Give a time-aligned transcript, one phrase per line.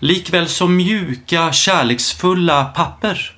[0.00, 3.36] likväl som mjuka, kärleksfulla papper.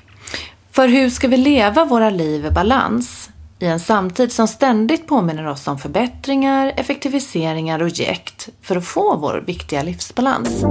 [0.73, 3.30] För hur ska vi leva våra liv i balans?
[3.59, 9.16] I en samtid som ständigt påminner oss om förbättringar, effektiviseringar och jäkt för att få
[9.16, 10.64] vår viktiga livsbalans.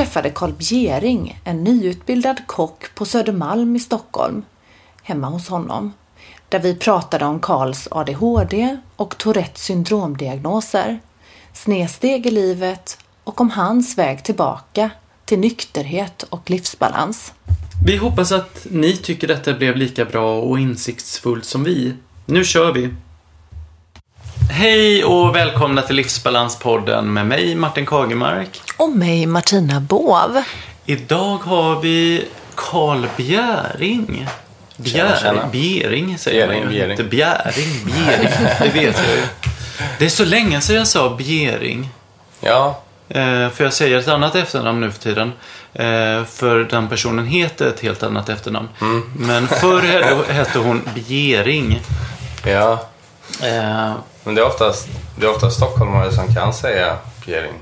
[0.00, 4.42] Träffade Carl Bjering, en nyutbildad kock på Södermalm i Stockholm,
[5.02, 5.92] hemma hos honom,
[6.48, 11.00] där vi pratade om Karls ADHD och Tourettes syndromdiagnoser,
[11.52, 14.90] snedsteg i livet och om hans väg tillbaka
[15.24, 17.32] till nykterhet och livsbalans.
[17.86, 21.94] Vi hoppas att ni tycker detta blev lika bra och insiktsfullt som vi.
[22.26, 22.94] Nu kör vi!
[24.50, 28.62] Hej och välkomna till Livsbalanspodden med mig Martin Kagemark.
[28.76, 30.42] Och mig Martina Båv.
[30.86, 34.26] Idag har vi Karl Bjäring.
[34.84, 35.46] Tjena, tjena.
[35.52, 36.78] Bjäring säger Bjäring, man ju.
[36.78, 36.90] Bjäring.
[36.90, 38.28] Inte Bjäring, Bjäring.
[38.60, 39.22] Det vet jag ju.
[39.98, 41.88] Det är så länge sedan jag sa Bjäring.
[42.40, 42.80] Ja,
[43.14, 45.32] Eh, för jag säger ett annat efternamn nu för tiden.
[45.74, 48.68] Eh, för den personen heter ett helt annat efternamn.
[48.80, 49.12] Mm.
[49.16, 51.80] Men förr hette- hette hon Bjäring.
[52.46, 52.86] ja.
[53.42, 53.92] Eh,
[54.24, 54.88] Men det är oftast,
[55.18, 57.54] det är oftast stockholmare som kan säga Bjäring.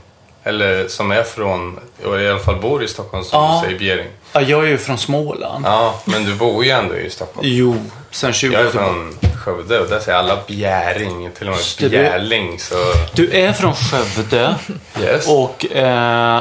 [0.45, 3.61] Eller som är från, och i alla fall bor i Stockholm som Ja.
[3.65, 4.07] säger Bjäring.
[4.33, 5.67] ja, jag är ju från Småland.
[5.67, 7.49] Ja, men du bor ju ändå i Stockholm.
[7.51, 7.77] Jo,
[8.11, 9.15] sen 20 Jag är från
[9.45, 12.59] Skövde och där säger alla Bjäring, till och med du- Bjärling.
[12.59, 12.75] Så
[13.13, 14.55] Du är från Skövde
[15.03, 15.29] yes.
[15.29, 16.37] och eh,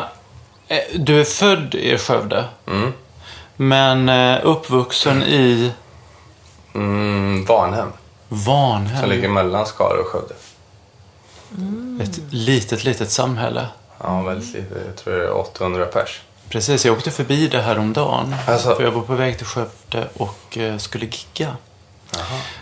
[0.67, 2.44] eh, du är född i Skövde.
[2.67, 2.94] Mm.
[3.56, 5.72] Men eh, uppvuxen i
[6.75, 7.94] Mm, Varnhem,
[8.29, 9.09] som Vanhem.
[9.09, 10.33] ligger mellan Skara och Skövde.
[12.03, 13.67] Ett litet, litet samhälle.
[14.03, 14.75] Ja, väldigt lite.
[14.88, 16.21] Jag tror det är 800 pers.
[16.49, 18.35] Precis, jag åkte förbi det här om dagen.
[18.47, 21.55] Alltså- För jag var på väg till Skövde och eh, skulle gigga.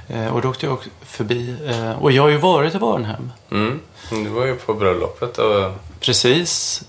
[0.07, 1.55] Eh, och då åkte jag förbi.
[1.67, 3.31] Eh, och jag har ju varit i Varnhem.
[3.51, 3.79] Mm.
[4.09, 6.83] Du var ju på bröllopet och Precis.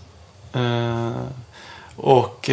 [1.96, 2.48] Och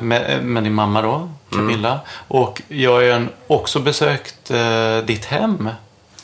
[0.00, 2.00] med, med din mamma då, Camilla.
[2.28, 5.70] Och jag har ju också besökt eh, ditt hem.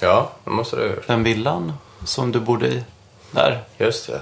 [0.00, 1.06] ja, det måste du ha gjort.
[1.06, 1.72] Den villan
[2.04, 2.84] som du bodde i.
[3.30, 3.64] Där.
[3.78, 4.20] Just det.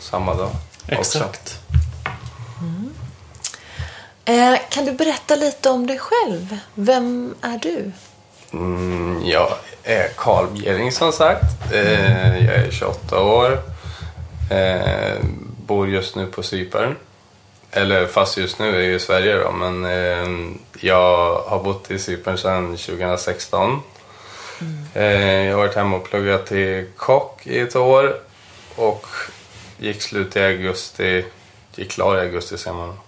[0.00, 0.50] Samma dag.
[0.86, 1.58] Exakt.
[4.24, 6.56] Eh, kan du berätta lite om dig själv?
[6.74, 7.92] Vem är du?
[8.52, 9.48] Mm, jag
[9.82, 11.72] är Karl Bjering som sagt.
[11.72, 13.62] Eh, jag är 28 år.
[14.50, 15.18] Eh,
[15.66, 16.96] bor just nu på Cypern.
[17.72, 19.52] Eller fast just nu är jag i Sverige då.
[19.52, 23.80] Men eh, jag har bott i Cypern sedan 2016.
[24.94, 28.16] Eh, jag har varit hemma och pluggat till kock i ett år.
[28.76, 29.06] Och
[29.78, 31.24] gick slut i augusti.
[31.74, 32.98] Gick klar i augusti säger man.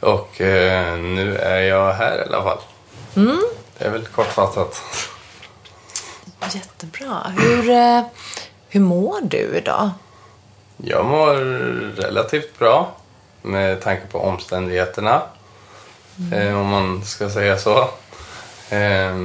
[0.00, 2.58] Och eh, nu är jag här i alla fall.
[3.78, 4.82] Det är väl kortfattat.
[6.54, 7.32] Jättebra.
[7.38, 8.02] Hur, eh,
[8.68, 9.90] hur mår du idag?
[10.76, 11.34] Jag mår
[12.00, 12.96] relativt bra
[13.42, 15.22] med tanke på omständigheterna.
[16.32, 17.78] Eh, om man ska säga så.
[18.70, 19.16] Eh,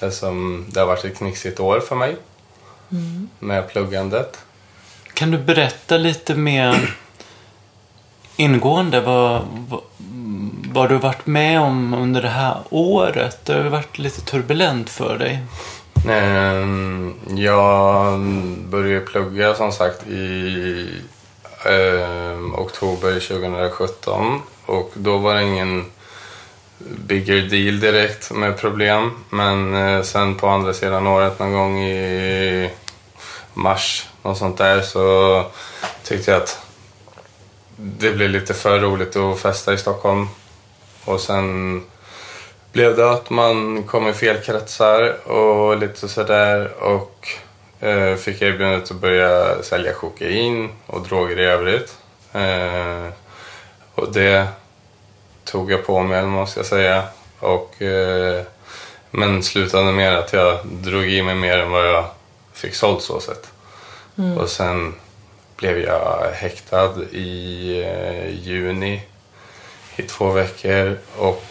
[0.00, 2.16] eftersom det har varit ett knixigt år för mig
[3.38, 4.38] med pluggandet.
[5.14, 6.96] Kan du berätta lite mer
[8.36, 9.80] ingående vad, vad,
[10.72, 13.44] vad du varit med om under det här året?
[13.44, 15.42] Det har ju varit lite turbulent för dig.
[16.08, 16.66] Eh,
[17.38, 18.20] jag
[18.68, 20.88] började plugga som sagt i
[21.66, 25.84] eh, oktober 2017 och då var det ingen
[26.78, 29.10] bigger deal direkt med problem.
[29.30, 32.70] Men eh, sen på andra sidan året någon gång i
[33.54, 35.44] mars, något sånt där, så
[36.04, 36.60] tyckte jag att
[37.76, 40.28] det blev lite för roligt att festa i Stockholm.
[41.04, 41.82] Och sen
[42.72, 47.28] blev det att man kom i fel kretsar och lite sådär och
[48.18, 51.98] fick erbjudandet att börja sälja kokain och droger i övrigt.
[52.32, 53.08] Eh,
[53.94, 54.46] Och det
[55.44, 57.04] tog jag på mig, eller vad man ska säga.
[57.38, 58.42] Och, eh,
[59.10, 62.04] men slutade med att jag drog i mig mer än vad jag
[62.52, 63.48] fick sålt så sett.
[64.38, 64.94] Och sen
[65.56, 69.02] blev jag häktad i eh, juni
[69.96, 71.44] i två veckor och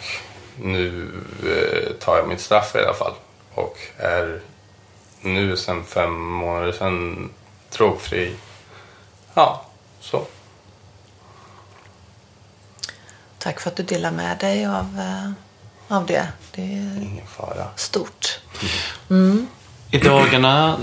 [0.61, 1.07] nu
[1.47, 3.13] eh, tar jag mitt straff i alla fall.
[3.53, 4.39] Och är
[5.23, 7.29] nu sen fem månader sedan
[7.77, 8.35] drogfri.
[9.33, 9.65] Ja,
[9.99, 10.25] så.
[13.37, 15.31] Tack för att du delar med dig av, eh,
[15.97, 16.27] av det.
[16.55, 17.67] Det är Ingen fara.
[17.75, 18.39] stort.
[19.91, 20.77] I dagarna, eh,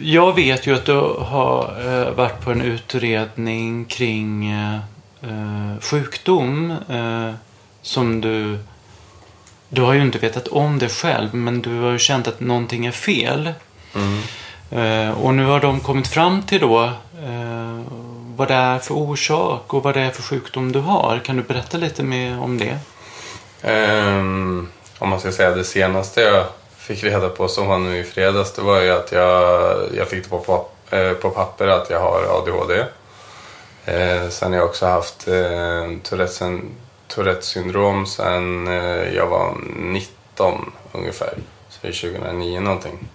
[0.00, 4.54] jag vet ju att du har eh, varit på en utredning kring
[5.80, 6.76] sjukdom
[7.82, 8.58] som du...
[9.72, 12.86] Du har ju inte vetat om det själv, men du har ju känt att någonting
[12.86, 13.52] är fel.
[14.70, 16.84] Eh, och nu har de kommit fram till då
[17.24, 17.80] eh,
[18.36, 21.20] vad det är för orsak och vad det är för sjukdom du har.
[21.24, 22.78] Kan du berätta lite mer om det?
[23.62, 24.68] Ehm,
[24.98, 26.44] om man ska säga det senaste jag
[26.76, 30.22] fick reda på som var nu i fredags det var ju att jag, jag fick
[30.24, 32.84] det på, pap- eh, på papper att jag har ADHD.
[33.84, 36.42] Eh, sen har jag också haft eh, Tourettes,
[37.14, 41.34] Tourettes syndrom sen eh, jag var 19 ungefär.
[41.68, 43.08] Så det är 2009 någonting.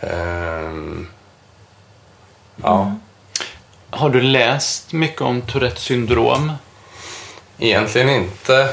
[0.00, 1.06] Ehm,
[2.62, 2.94] ja.
[3.90, 6.52] Har du läst mycket om Tourettes syndrom?
[7.58, 8.68] Egentligen inte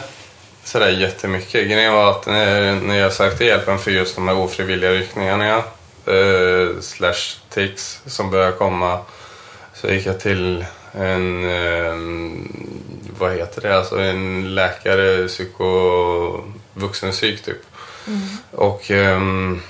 [0.63, 1.67] sådär jättemycket.
[1.67, 5.57] Grejen var att när, när jag sökte hjälpen för just de här ofrivilliga ryckningarna
[6.05, 8.99] eh, slash tics som började komma
[9.73, 11.95] så gick jag till en, eh,
[13.19, 16.43] vad heter det, alltså en läkare, psyko,
[16.73, 17.61] vuxenpsyk typ.
[18.51, 19.61] Och ehm,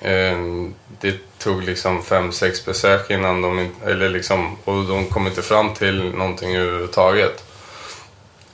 [0.00, 5.42] ehm, det tog liksom fem, sex besök innan de, eller liksom, och de kom inte
[5.42, 7.44] fram till någonting överhuvudtaget.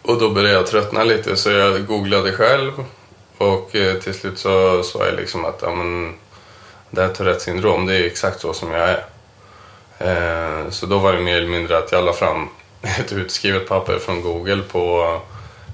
[0.02, 2.72] Och då började jag tröttna lite så jag googlade själv
[3.38, 6.14] och eh, till slut så sa jag liksom att ja, men,
[6.90, 9.04] det här Tourettes syndrom det är exakt så som jag är.
[9.98, 12.48] Eh, så då var det mer eller mindre att jag la fram
[12.82, 15.18] ett utskrivet papper från Google på,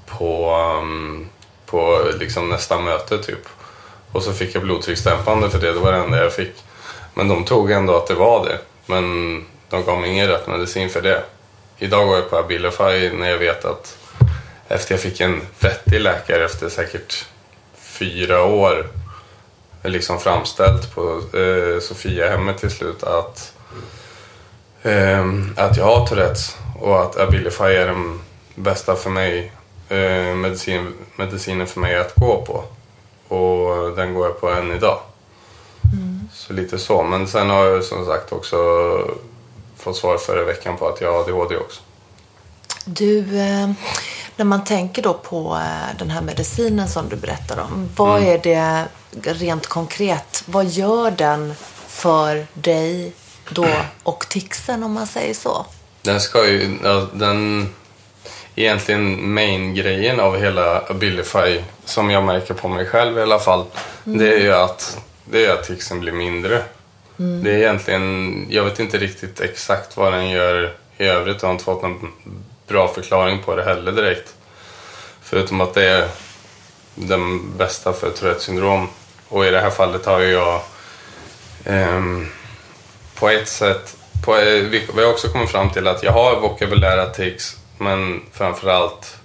[0.06, 1.28] på, ehm,
[1.66, 3.48] på liksom nästa möte typ.
[4.12, 6.54] Och så fick jag blodtrycksdämpande för det, det var det enda jag fick.
[7.14, 8.58] Men de tog ändå att det var det.
[8.86, 9.04] Men
[9.68, 11.24] de gav mig ingen rätt medicin för det.
[11.78, 13.98] Idag går jag på Abilify när jag vet att
[14.68, 17.26] efter jag fick en vettig läkare efter säkert
[17.76, 18.86] fyra år
[19.82, 23.61] liksom framställt på eh, Sofiahemmet till slut att, eh,
[25.56, 28.20] att jag har Tourettes och att Abilify är den
[28.54, 29.52] bästa för mig
[29.88, 32.64] eh, medicin, medicinen för mig att gå på.
[33.34, 34.98] Och den går jag på än idag.
[36.32, 37.02] Så lite så.
[37.02, 38.56] Men sen har jag som sagt också
[39.76, 41.80] fått svar förra veckan på att jag har ADHD också.
[42.84, 43.70] Du, eh,
[44.36, 47.88] när man tänker då på eh, den här medicinen som du berättar om.
[47.96, 48.84] Vad är det
[49.22, 50.42] rent konkret?
[50.46, 51.54] Vad gör den
[51.86, 53.12] för dig
[53.52, 53.68] då
[54.02, 55.66] och tixen om man säger så?
[56.02, 56.78] Den ska ju,
[57.12, 57.68] den
[58.54, 63.64] egentligen main-grejen av hela Abilify som jag märker på mig själv i alla fall.
[64.04, 66.62] Det är ju att, det är att ticsen blir mindre.
[67.16, 71.42] Det är egentligen, jag vet inte riktigt exakt vad den gör i övrigt.
[71.42, 72.12] Jag har inte fått någon
[72.66, 74.34] bra förklaring på det heller direkt.
[75.22, 76.08] Förutom att det är
[76.94, 78.88] den bästa för Tourettes syndrom.
[79.28, 80.60] Och i det här fallet har jag
[81.64, 82.28] ehm,
[83.22, 86.40] på ett sätt, på, eh, vi vi har också kommit fram till att jag har
[86.40, 89.16] vokabulära tics men framförallt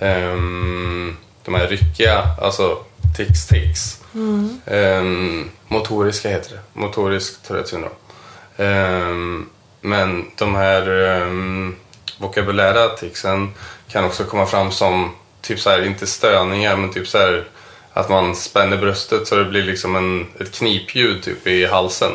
[0.00, 2.78] um, de här ryckiga, alltså
[3.16, 4.00] tics tics.
[4.66, 7.92] Ehm, motoriska heter det, motorisk Tourettes syndrom.
[8.56, 9.48] Ehm,
[9.80, 10.88] men de här
[11.22, 11.76] um,
[12.18, 13.54] vokabulära ticsen
[13.88, 15.10] kan också komma fram som
[15.40, 17.44] typ så här, inte stöningar men typ så här
[17.92, 22.12] att man spänner bröstet så det blir liksom en, ett knipljud typ i halsen.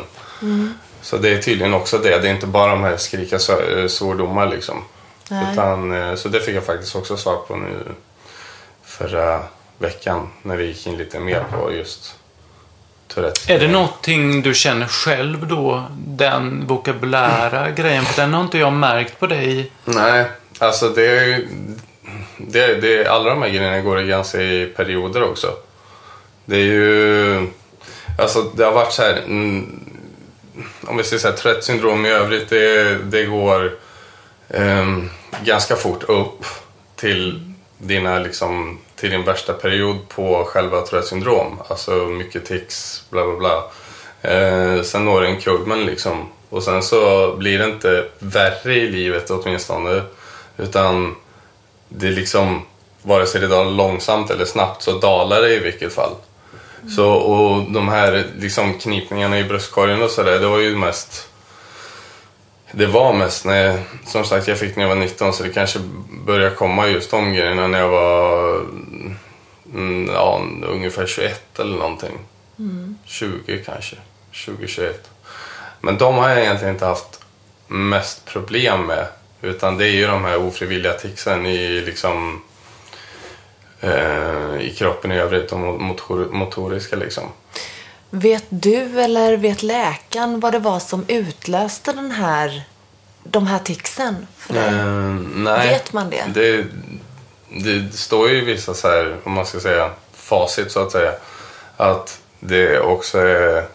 [1.04, 2.18] Så det är tydligen också det.
[2.18, 4.84] Det är inte bara de här skrika eh, svordomar liksom.
[5.30, 5.52] Nej.
[5.52, 7.78] Utan, eh, så det fick jag faktiskt också svar på nu
[8.84, 9.42] förra
[9.78, 12.14] veckan när vi gick in lite mer på just
[13.08, 13.50] Tourettes.
[13.50, 15.84] Är det någonting du känner själv då?
[16.06, 18.04] Den vokabulära grejen?
[18.04, 19.70] För den har inte jag märkt på dig.
[19.84, 20.24] Nej,
[20.58, 21.48] alltså det är ju...
[22.36, 25.52] Det, det, alla de här grejerna går ganska i perioder också.
[26.44, 27.46] Det är ju...
[28.18, 29.16] Alltså det har varit så här...
[29.16, 29.80] Mm,
[30.86, 33.76] om vi säger så här, tröttsyndrom i övrigt, det, det går
[34.48, 35.10] ehm,
[35.44, 36.44] ganska fort upp
[36.96, 41.60] till dina liksom till din värsta period på själva Tourettes syndrom.
[41.68, 43.70] Alltså mycket tics, bla bla bla.
[44.30, 46.28] Eh, sen når det en kulmen liksom.
[46.50, 50.02] Och sen så blir det inte värre i livet åtminstone
[50.56, 51.16] Utan
[51.88, 52.62] det är liksom,
[53.02, 56.14] vare sig det dalar långsamt eller snabbt så dalar det i vilket fall.
[56.96, 61.28] Så, och de här liksom knipningarna i bröstkorgen och sådär, det var ju mest
[62.76, 65.50] det var mest när jag, som sagt jag fick när jag var 19 så det
[65.50, 65.78] kanske
[66.26, 68.60] började komma just de grejerna när jag var
[69.74, 72.18] mm, ja, ungefär 21 eller någonting.
[73.04, 73.96] 20 kanske,
[74.32, 74.92] 20-21.
[75.80, 77.20] Men de har jag egentligen inte haft
[77.68, 79.06] mest problem med.
[79.42, 82.42] Utan det är ju de här ofrivilliga ticsen i liksom
[83.80, 87.24] eh, i kroppen i övrigt, de motor, motoriska liksom.
[88.10, 92.62] Vet du eller vet läkaren vad det var som utlöste den här,
[93.24, 94.26] de här ticsen?
[94.36, 94.64] för dig?
[94.68, 95.68] Eh, nej.
[95.68, 96.24] Vet man det?
[96.34, 96.66] det?
[97.48, 101.12] Det står ju i vissa så här, om man ska säga facit så att säga.
[101.76, 103.66] Att det också är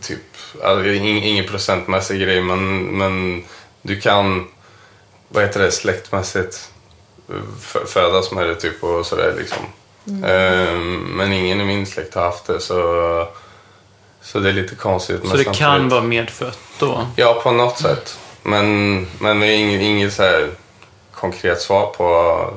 [0.00, 0.20] typ,
[0.64, 3.44] alltså, ing- ingen procentmässig grej men, men
[3.82, 4.48] du kan,
[5.28, 6.71] vad heter det, släktmässigt
[7.86, 9.58] födas med det typ och sådär liksom.
[10.24, 10.74] Eh,
[11.16, 13.28] men ingen i min släkt har haft det så,
[14.22, 15.20] så det är lite konstigt.
[15.20, 17.06] Så men det kan vara medfött då?
[17.16, 18.18] Ja, på något sätt.
[18.42, 20.48] Men, men det är inget, inget så här
[21.14, 22.04] konkret svar på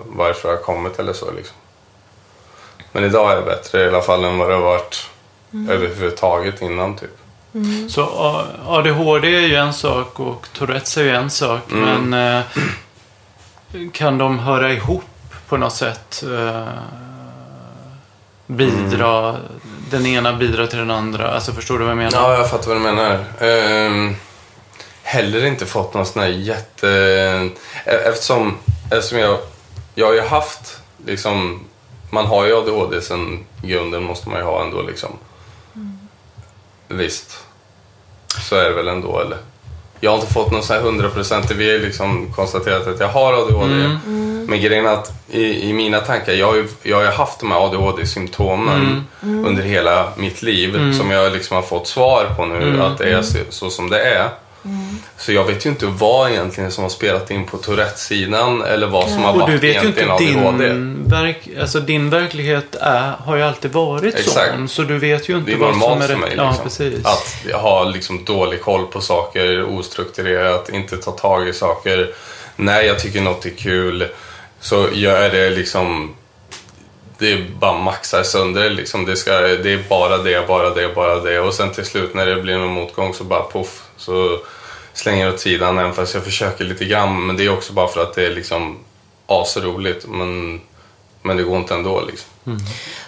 [0.06, 1.32] varför det har kommit eller så.
[1.32, 1.56] Liksom.
[2.92, 5.10] Men idag är det bättre i alla fall än vad det har varit
[5.70, 6.96] överhuvudtaget innan.
[6.98, 7.18] Typ.
[7.90, 11.62] Så A- ADHD är ju en sak och Tourettes är ju en sak.
[11.68, 12.42] Men eh,
[13.94, 15.04] kan de höra ihop
[15.48, 16.24] på något sätt?
[16.38, 16.68] Eh,
[18.48, 19.36] bidra,
[19.90, 21.32] den ena bidrar till den andra.
[21.32, 22.12] Alltså förstår du vad jag menar?
[22.14, 23.24] Ja, jag fattar vad du menar.
[23.40, 24.16] Ehm,
[25.04, 26.90] heller inte fått någon sån här jätte...
[27.86, 28.58] e- Eftersom,
[28.92, 29.38] eftersom jag,
[29.96, 31.60] jag har ju haft liksom...
[32.10, 35.10] Man har ju ADHD sen grunden måste man ju ha ändå liksom.
[36.88, 37.44] Visst.
[38.50, 39.38] Så är det väl ändå eller?
[40.06, 43.34] Jag har inte fått någon sån här hundraprocentig, vi har liksom konstaterat att jag har
[43.34, 43.74] ADHD.
[44.48, 47.52] Men grejen är att i, i mina tankar, jag har ju, jag har haft de
[47.52, 52.98] här ADHD-symptomen under hela mitt liv som jag liksom har fått svar på nu att
[52.98, 54.30] det är så, så som det är.
[55.18, 59.10] Så jag vet ju inte vad egentligen som har spelat in på Tourette-sidan eller vad
[59.10, 63.36] som har Och varit du vet ju inte din, verk, alltså din verklighet är, har
[63.36, 64.52] ju alltid varit Exakt.
[64.52, 64.70] sån.
[64.70, 66.20] Så du vet ju inte vad som är rätt.
[66.20, 66.34] mig.
[66.38, 66.64] Ja, Liksom.
[66.64, 67.06] precis.
[67.06, 72.10] Att har liksom dålig koll på saker, ostrukturerat, inte ta tag i saker.
[72.56, 74.08] När jag tycker något är kul
[74.60, 76.16] så gör jag det liksom...
[77.18, 78.70] Det bara maxar sönder.
[78.70, 79.06] Liksom.
[79.06, 81.40] Det, ska, det är bara det, bara det, bara det.
[81.40, 83.82] Och sen till slut när det blir någon motgång så bara poff.
[83.98, 84.40] Så
[84.94, 87.26] slänger jag åt sidan även fast jag försöker lite grann.
[87.26, 88.78] Men det är också bara för att det är liksom
[89.28, 90.06] asroligt.
[90.08, 90.62] Men,
[91.22, 92.32] men det går inte ändå liksom.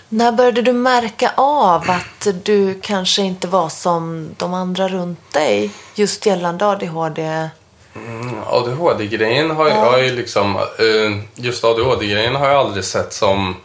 [0.10, 5.72] När började du märka av att du kanske inte var som de andra runt dig?
[5.96, 7.50] Just gällande ADHD?
[8.46, 10.56] ADHD-grejen har, jag- har ju liksom...
[10.56, 13.56] eh, Just ADHD-grejen har jag aldrig sett som...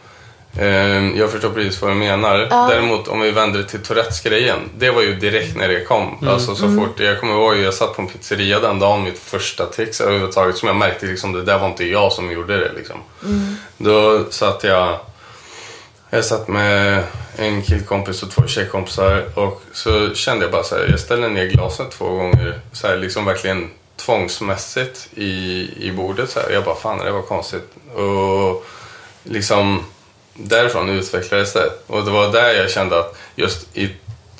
[0.57, 2.37] eh, Jag förstår precis vad du menar.
[2.69, 4.59] Däremot om vi vänder det till Tourettes-grejen.
[4.77, 6.27] Det var ju direkt när det kom.
[6.27, 6.99] Alltså så fort...
[6.99, 10.57] Jag kommer ihåg, jag satt på en pizzeria den dagen, mitt första tics överhuvudtaget.
[10.57, 12.97] Som jag märkte liksom, det där var inte jag som gjorde det liksom.
[13.77, 14.99] Då satt jag...
[16.09, 17.03] Jag satt med
[17.35, 21.45] en killkompis och två tjejkompisar och så kände jag bara så här, jag ställde ner
[21.45, 22.59] glaset två gånger.
[22.71, 26.29] Så här, liksom verkligen tvångsmässigt i, i bordet.
[26.29, 26.49] Så här.
[26.49, 27.69] Jag bara, fan det var konstigt.
[27.95, 28.65] Och
[29.23, 29.83] liksom
[30.33, 31.69] därifrån utvecklades det.
[31.87, 33.83] Och det var där jag kände att just i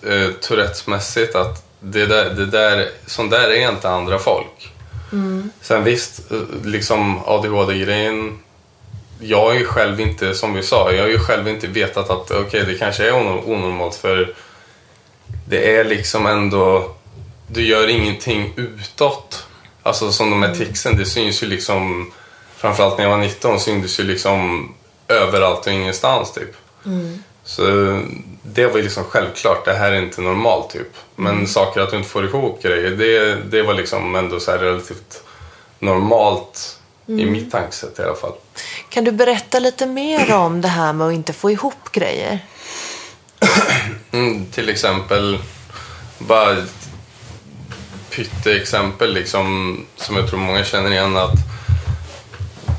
[0.04, 4.70] eh, Tourettes-mässigt att det där, det där, sånt där är inte andra folk.
[5.62, 8.40] Sen visst, eh, liksom ADHD-grejen
[9.20, 12.32] jag har ju själv inte, som vi sa, jag har ju själv inte vetat att
[12.32, 14.34] okej, det kanske är ono- onormalt för
[15.48, 16.96] det är liksom ändå,
[17.48, 19.46] du gör ingenting utåt.
[19.84, 22.12] Alltså som de här ticsen, det syns ju liksom,
[22.58, 24.70] framförallt när jag var 19 syntes ju liksom
[25.08, 26.56] överallt och ingenstans typ.
[27.44, 27.64] Så
[28.44, 30.92] det var liksom självklart, det här är inte normalt typ.
[31.16, 35.24] Men saker att du inte får ihop grejer, det, det var liksom ändå så relativt
[35.80, 38.34] normalt i mitt tankesätt i alla fall.
[38.90, 42.40] Kan du berätta lite mer om det här med att inte få ihop grejer?
[44.12, 45.40] Mm, till exempel,
[46.18, 46.58] bara
[48.10, 51.18] pytteexempel liksom, som jag tror många känner igen.
[51.18, 51.36] att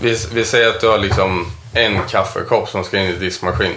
[0.01, 3.75] vi, vi säger att du har liksom en kaffekopp som ska in i diskmaskin.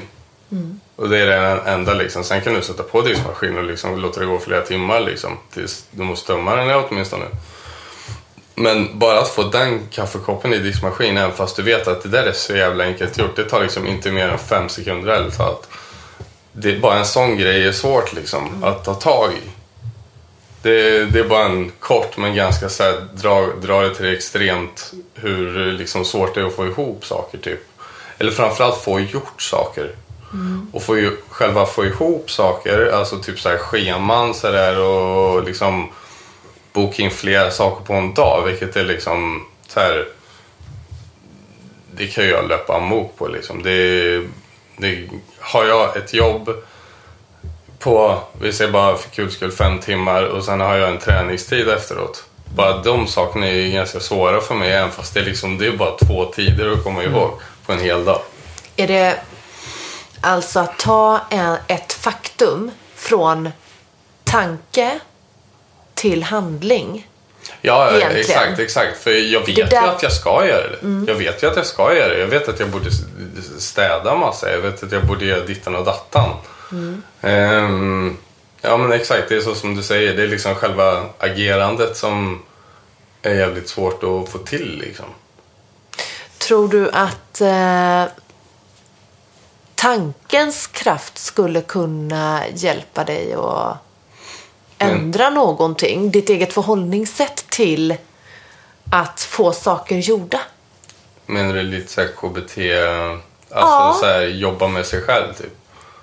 [0.96, 2.24] Och det är den enda liksom.
[2.24, 5.38] Sen kan du sätta på diskmaskinen och liksom låta det gå flera timmar liksom.
[5.54, 7.26] Tills du måste tömma den åtminstone.
[8.56, 12.24] Men bara att få den kaffekoppen i diskmaskinen, även fast du vet att det där
[12.24, 13.36] är så jävla enkelt gjort.
[13.36, 15.70] Det tar liksom inte mer än fem sekunder eller så att
[16.52, 19.50] det är bara en sån grej är svårt liksom att ta tag i.
[20.62, 24.12] Det, det är bara en kort men ganska så här, dra, dra det till det
[24.12, 27.60] extremt hur liksom, svårt det är att få ihop saker typ.
[28.20, 29.92] Eller framförallt få gjort saker.
[30.72, 35.44] Och få ju, själva få ihop saker, alltså typ så här scheman så där, och
[35.44, 35.90] liksom
[36.74, 38.44] boka in flera saker på en dag.
[38.46, 40.06] Vilket är liksom så här,
[41.96, 43.64] det kan jag löpa amok på liksom.
[43.64, 44.22] Det,
[44.78, 45.10] det,
[45.40, 46.50] har jag ett jobb
[47.80, 51.70] på, vi säger bara för kul skull, fem timmar och sen har jag en träningstid
[51.70, 52.26] efteråt.
[52.56, 55.78] Bara de sakerna är ganska svåra för mig även fast det är, liksom, det är
[55.78, 57.32] bara två tider att komma ihåg
[57.68, 58.22] på en hel dag.
[58.76, 59.20] Är det
[60.22, 61.22] alltså att ta
[61.68, 63.50] ett faktum från
[64.24, 65.00] tanke
[65.94, 67.08] till handling?
[67.62, 68.18] Ja, Egentligen.
[68.18, 68.98] exakt, exakt.
[68.98, 70.78] För jag vet där- ju att jag ska göra det.
[71.12, 72.20] Jag vet ju att jag ska göra det.
[72.20, 72.90] Jag vet att jag borde
[73.60, 74.52] städa massa.
[74.52, 76.30] Jag vet att jag borde göra dittan och dattan.
[77.22, 78.18] Ehm,
[78.62, 79.30] ja, men exakt.
[79.30, 80.14] Det är så som du säger.
[80.14, 82.44] Det är liksom själva agerandet som
[83.22, 85.06] är jävligt svårt att få till liksom.
[86.38, 88.04] Tror du att eh,
[89.76, 93.78] tankens kraft skulle kunna hjälpa dig att
[94.78, 96.12] ändra någonting?
[96.12, 97.96] Ditt eget förhållningssätt till
[98.92, 100.40] att få saker gjorda?
[101.26, 103.98] Menar du lite såhär KBT, alltså Ja.
[104.00, 105.54] så här, jobba med sig själv typ?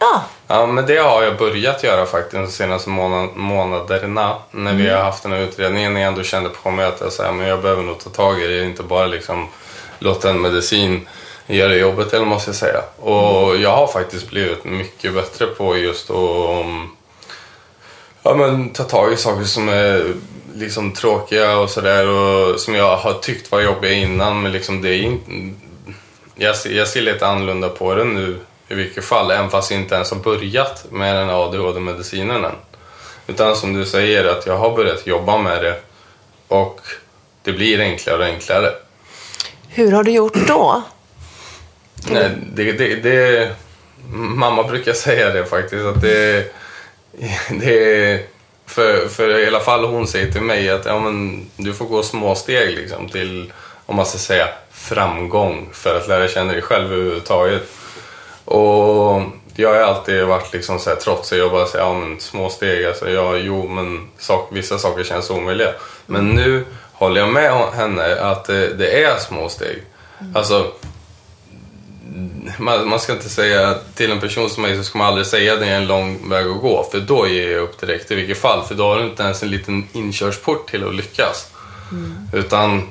[0.01, 4.37] Ja, Ja, men det har jag börjat göra faktiskt de senaste månad, månaderna.
[4.51, 5.95] När vi har haft den här utredningen.
[5.95, 8.11] När jag ändå kände på mig att jag, så här, men jag behöver nog ta
[8.11, 8.65] tag i det.
[8.65, 9.49] Inte bara liksom
[10.05, 11.09] låta en medicin
[11.47, 12.83] göra jobbet, eller måste jag säga.
[12.97, 16.97] Och jag har faktiskt blivit mycket bättre på just att um,
[18.23, 20.15] ja, men, ta tag i saker som är
[20.55, 22.09] liksom tråkiga och sådär.
[22.09, 24.43] Och som jag har tyckt var jobbiga innan.
[24.43, 25.31] Men liksom det är inte...
[26.37, 29.95] Jag jag ser lite annorlunda på det nu i vilket fall, även fast jag inte
[29.95, 32.55] ens har börjat med den ADHD-medicinen än.
[33.27, 35.81] Utan som du säger, att jag har börjat jobba med det
[36.49, 36.81] och
[37.43, 38.73] det blir enklare och enklare
[39.75, 40.83] hur har du gjort då?
[42.11, 43.51] Nej, det, det, det,
[44.13, 46.55] mamma brukar säga det faktiskt, att det,
[47.49, 48.21] det
[48.67, 52.03] för, för i alla fall hon säger till mig att ja, men, du får gå
[52.03, 53.53] små steg liksom, till,
[53.87, 57.63] om man ska säga, framgång för att lära känna dig själv överhuvudtaget.
[58.45, 59.23] Och
[59.57, 62.87] jag har alltid varit liksom så här trotsig och bara säga ja men små steg,
[62.87, 65.73] alltså ja jo men sak, vissa saker känns omöjliga.
[66.07, 69.83] Men nu håller jag med henne att det, det är små steg.
[70.35, 70.73] Alltså
[72.59, 75.57] man, man ska inte säga till en person som mig så ska man aldrig säga
[75.57, 78.39] det är en lång väg att gå för då ger jag upp direkt i vilket
[78.39, 81.51] fall för då har du inte ens en liten inkörsport till att lyckas.
[82.33, 82.89] Utan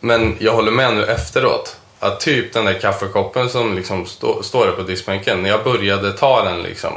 [0.00, 1.76] men jag håller med nu efteråt.
[1.98, 5.42] Att typ den där kaffekoppen som liksom stå, står där på diskbänken.
[5.42, 6.92] När jag började ta den liksom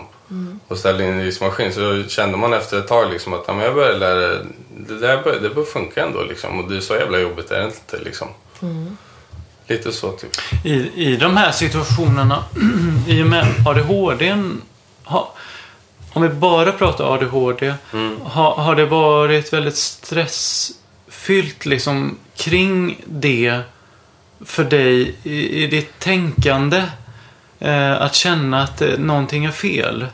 [0.68, 3.76] och ställde in i diskmaskin så kände man efter ett tag liksom att ja, jag
[3.76, 4.38] började lära
[4.88, 6.60] det där bör, det bör funka ändå liksom.
[6.60, 8.28] Och det är så jävla jobbigt är det inte liksom.
[9.68, 10.32] Lite så typ.
[10.64, 12.44] I, I de här situationerna,
[13.08, 14.38] i och med ADHD,
[15.04, 15.34] ha,
[16.14, 17.74] om vi bara pratar ADHD,
[18.24, 23.60] ha, har det varit väldigt stressfyllt liksom kring det
[24.46, 26.84] för dig i, i ditt tänkande?
[27.60, 30.08] Eh, att känna att eh, någonting är fel?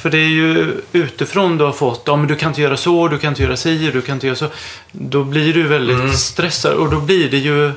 [0.00, 3.08] För det är ju utifrån du har fått, ja men du kan inte göra så,
[3.08, 4.46] du kan inte göra si, du kan inte göra så.
[4.92, 7.72] Då blir du väldigt stressad och då blir det ju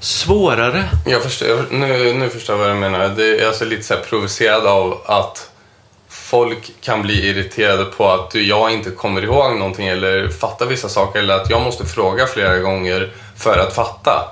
[0.00, 0.84] svårare.
[1.06, 3.08] Jag förstår, nu, nu förstår jag vad du menar.
[3.16, 5.50] Det är alltså lite så här provocerad av att
[6.08, 11.18] folk kan bli irriterade på att jag inte kommer ihåg någonting eller fattar vissa saker
[11.18, 14.28] eller att jag måste fråga flera gånger för att fatta.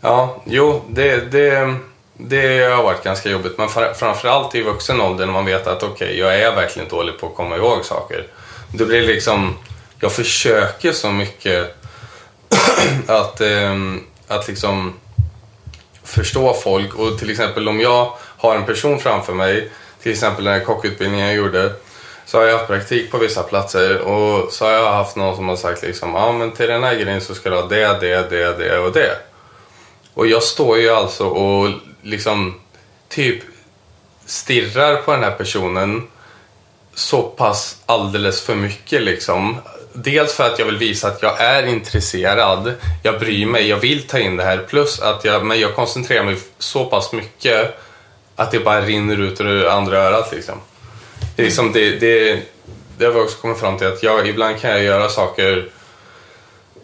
[0.00, 1.74] Ja, jo, det, det,
[2.18, 3.58] det har varit ganska jobbigt.
[3.58, 7.26] Men framförallt i vuxen ålder när man vet att okej, jag är verkligen dålig på
[7.26, 8.26] att komma ihåg saker.
[8.72, 9.56] Det blir liksom,
[10.00, 11.76] jag försöker så mycket
[13.06, 14.94] att, ehm, att liksom
[16.04, 16.94] förstå folk.
[16.94, 19.70] Och till exempel om jag har en person framför mig,
[20.02, 21.72] till exempel den här kockutbildningen jag gjorde,
[22.26, 25.48] så har jag haft praktik på vissa platser och så har jag haft någon som
[25.48, 28.30] har sagt liksom, ja men till den här grejen så ska du ha det, det,
[28.30, 29.16] det, det och det.
[30.14, 31.70] Och jag står ju alltså och
[32.06, 32.54] liksom
[33.08, 33.42] typ
[34.26, 36.02] stirrar på den här personen
[36.94, 39.56] så pass alldeles för mycket liksom.
[39.92, 44.02] Dels för att jag vill visa att jag är intresserad, jag bryr mig, jag vill
[44.02, 44.58] ta in det här.
[44.58, 47.80] Plus att jag, men jag koncentrerar mig så pass mycket
[48.36, 50.60] att det bara rinner ut ur andra örat liksom.
[51.36, 52.42] Det, är liksom det, det,
[52.98, 55.68] det har vi också kommit fram till att jag, ibland kan jag göra saker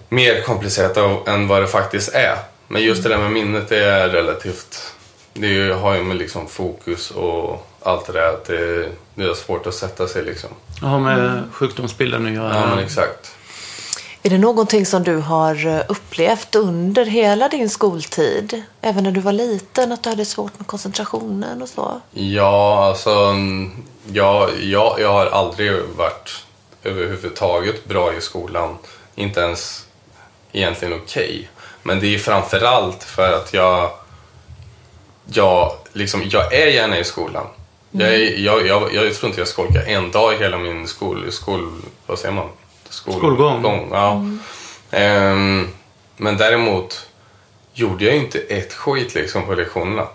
[0.08, 0.96] mer komplicerat
[1.28, 2.36] än vad det faktiskt är.
[2.68, 4.94] Men just det där med minnet det är relativt,
[5.32, 8.28] det har ju med liksom fokus och allt det där.
[8.28, 10.50] Att det, det är svårt att sätta sig liksom.
[10.80, 12.54] Det har med sjukdomsbilden att göra.
[12.54, 13.34] Ja, men exakt.
[14.24, 18.62] Är det någonting som du har eh, upplevt under hela din skoltid?
[18.80, 22.00] Även när du var liten, att du hade svårt med koncentrationen och så?
[22.10, 23.70] Ja, alltså mm,
[24.12, 26.44] jag, jag, jag har aldrig varit
[26.82, 28.78] överhuvudtaget bra i skolan.
[29.14, 29.86] Inte ens
[30.52, 31.50] egentligen okej.
[31.82, 33.90] Men det är framförallt för att jag,
[35.26, 37.46] jag, liksom, jag är gärna i skolan.
[37.90, 41.32] Jag, är, jag, jag, jag tror inte jag skolkar en dag i hela min skol,
[41.32, 41.72] skol
[42.06, 42.48] vad säger man?
[42.88, 43.88] Skol, Skolgång.
[43.92, 44.24] ja.
[44.90, 45.68] Ehm,
[46.16, 47.06] men däremot
[47.74, 50.06] gjorde jag inte ett skit liksom på lektionerna.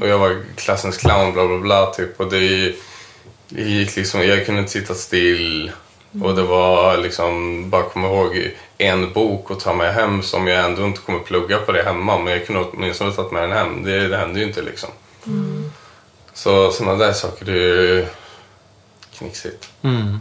[0.00, 2.20] Och jag var klassens clown bla bla bla typ.
[2.20, 2.74] Och det,
[3.48, 5.72] det gick liksom, jag kunde inte sitta still.
[6.22, 10.64] Och det var liksom, bara komma ihåg en bok och ta med hem som jag
[10.64, 12.18] ändå inte kommer plugga på det hemma.
[12.18, 13.82] Men jag kunde åtminstone tagit med den hem.
[13.84, 14.90] Det, det hände ju inte liksom.
[16.34, 18.06] Så sådana där saker, det är ju
[19.18, 19.68] knixigt.
[19.82, 20.20] Mm.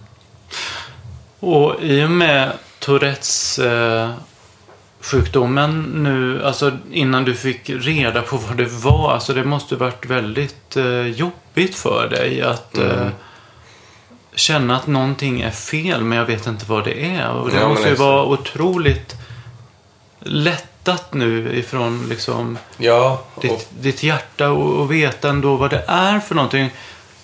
[1.39, 4.10] Och i och med Tourettes eh,
[5.01, 10.06] sjukdomen nu, alltså innan du fick reda på vad det var, alltså det måste varit
[10.06, 12.89] väldigt eh, jobbigt för dig att Mm.
[12.91, 13.08] eh,
[14.36, 17.30] känna att någonting är fel men jag vet inte vad det är.
[17.30, 19.15] Och det Ja, måste ju vara otroligt
[20.19, 25.84] lättat nu ifrån liksom Ja, och, ditt, ditt hjärta och, och veta ändå vad det
[25.88, 26.69] är för någonting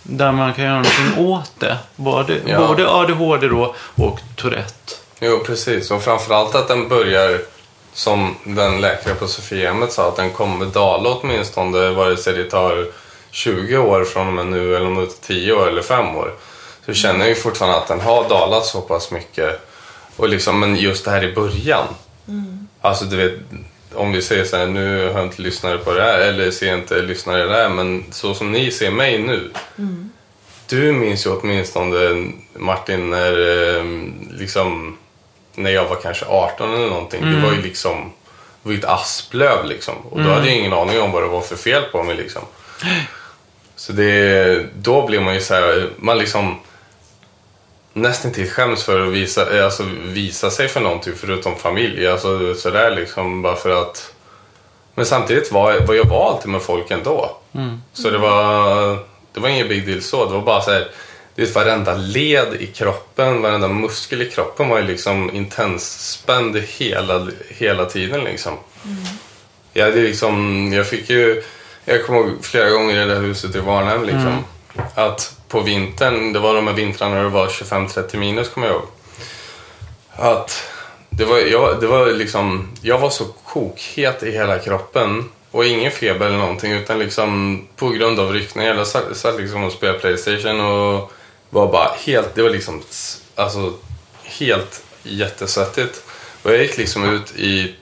[0.04, 1.78] där man kan göra någonting åt det.
[1.96, 2.68] Både, Ja.
[2.68, 4.94] både ADHD då och Tourette.
[5.20, 5.92] jo, precis.
[5.92, 7.40] Och framförallt att den börjar,
[7.94, 12.86] som den läkare på Sofiahemmet sa, att den kommer dala åtminstone vare sig det tar
[13.32, 16.34] 20 år från och med nu eller om det tar 10 år eller 5 år.
[16.90, 19.68] Så känner jag ju fortfarande att den har dalat så pass mycket.
[20.16, 21.88] Och liksom, men just det här i början.
[22.82, 23.34] Alltså du vet,
[23.94, 26.76] om vi säger så här, nu har jag inte lyssnare på det här eller ser
[26.78, 29.52] inte lyssnare det här, men så som ni ser mig nu.
[30.68, 33.32] Du minns ju åtminstone Martin när,
[33.78, 33.84] eh,
[34.32, 34.98] liksom,
[35.56, 37.22] när jag var kanske 18 eller någonting.
[37.32, 38.12] Det var ju liksom
[38.64, 39.96] det var ett asplöv liksom.
[40.10, 42.42] Och då hade jag ingen aning om vad det var för fel på mig liksom.
[43.76, 46.60] Så det, då blir man ju så här, man liksom
[47.94, 52.08] nästan till skäms för att visa, eh, alltså, visa sig för någonting förutom familj.
[52.08, 54.14] Alltså sådär liksom bara för att...
[54.96, 57.38] Men samtidigt var, var jag var alltid med folk ändå.
[57.94, 58.98] Så det var,
[59.34, 60.26] det var ingen big deal så.
[60.26, 60.88] Det var bara så här,
[61.36, 66.58] det vet, varenda led i kroppen, varenda muskel i kroppen var ju liksom intens spänd
[66.58, 68.54] hela, hela tiden liksom.
[69.74, 71.44] Jag, hade liksom, jag fick ju,
[71.86, 74.44] jag kommer ihåg flera gånger i det där huset i Varnhem liksom.
[74.96, 78.76] Att på vintern, det var de här vintrarna när det var 25-30 minus kommer jag
[78.76, 78.88] ihåg.
[80.12, 80.64] Att
[81.10, 85.30] det var, jag, det var liksom, jag var så kokhet i hela kroppen.
[85.52, 88.76] Och ingen feber eller någonting utan liksom på grund av ryckningar.
[88.76, 91.12] Jag satt, satt liksom och spelade Playstation och
[91.50, 92.84] var bara helt, det var liksom
[93.36, 93.74] alltså
[94.24, 96.04] helt jättesvettigt.
[96.44, 97.76] Och jag gick liksom ut i,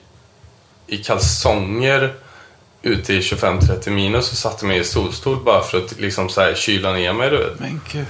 [0.86, 2.14] i kalsonger
[2.82, 6.54] ute i 25-30 minus och satte mig i solstol bara för att liksom så här
[6.54, 7.30] kyla ner mig.
[7.30, 7.60] Du vet.
[7.60, 8.06] Men gud.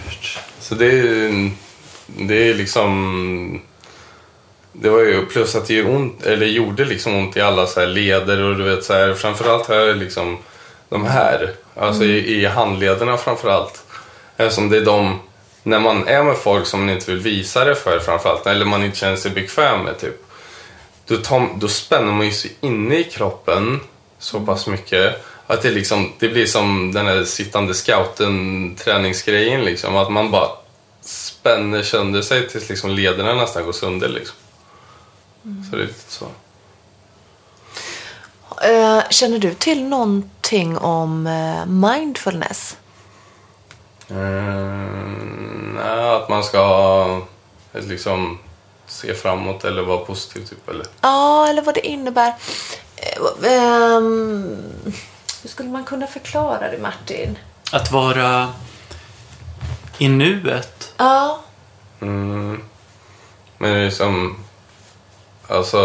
[0.61, 1.51] Så det är,
[2.07, 3.63] det är liksom...
[4.73, 8.43] Det var ju plus att det ont, eller gjorde liksom ont i alla så leder
[8.43, 10.39] och du vet så här, framförallt här liksom
[10.89, 13.85] de här, alltså i, i handlederna framförallt.
[14.37, 15.21] Eftersom det är de,
[15.63, 18.85] när man är med folk som man inte vill visa det för framförallt, eller man
[18.85, 20.25] inte känner sig bekväm med typ.
[21.07, 23.81] Då, tar, då spänner man ju sig inne i kroppen
[24.19, 29.97] så pass mycket att det, liksom, det blir som den här sittande scouten träningsgrejen liksom.
[29.97, 30.49] Att man bara
[31.01, 34.37] spänner sönder sig tills liksom lederna nästan går sönder liksom.
[35.71, 36.25] Så det är lite så.
[38.63, 42.77] Eh, Känner du till någonting om eh, mindfulness?
[44.11, 47.21] Mm, nej, att man ska
[47.73, 48.39] ett liksom
[48.87, 50.87] se framåt eller vara positiv typ eller?
[51.01, 52.35] Ja, eller vad det innebär.
[53.47, 54.57] Ehm,
[55.43, 57.39] hur skulle man kunna förklara det, Martin?
[57.73, 58.53] Att vara
[59.99, 60.93] i nuet.
[60.97, 61.41] Ja,
[62.01, 62.63] Mm.
[63.59, 64.37] Men det är som...
[65.49, 65.79] Alltså...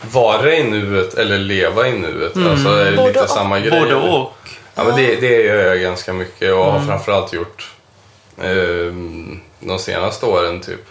[0.00, 2.36] Vara i nuet eller leva i nuet.
[2.36, 3.28] Alltså är det Både lite och.
[3.28, 3.80] samma grej?
[3.80, 4.32] Både och.
[4.74, 7.72] Ja, men det, det gör jag ganska mycket och har framförallt gjort
[8.38, 8.92] eh,
[9.60, 10.86] de senaste åren typ.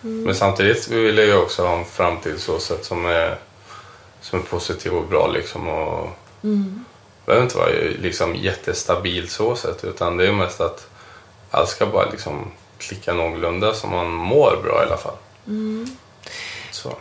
[0.00, 3.38] Men samtidigt vill jag ju också ha en framtid så sätt som är,
[4.22, 5.68] som är positiv och bra liksom.
[5.68, 6.08] Och
[7.26, 10.86] behöver inte vara liksom jättestabil så sätt utan det är mest att
[11.50, 15.16] allt ska bara liksom klicka någorlunda så man mår bra i alla fall.
[16.70, 16.92] Så.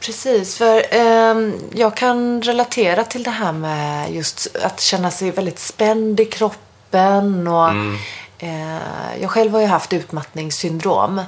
[0.00, 5.58] Precis, för ehm, jag kan relatera till det här med just att känna sig väldigt
[5.58, 7.48] spänd i kroppen.
[7.48, 7.70] Och,
[8.38, 11.20] eh, jag själv har ju haft utmattningssyndrom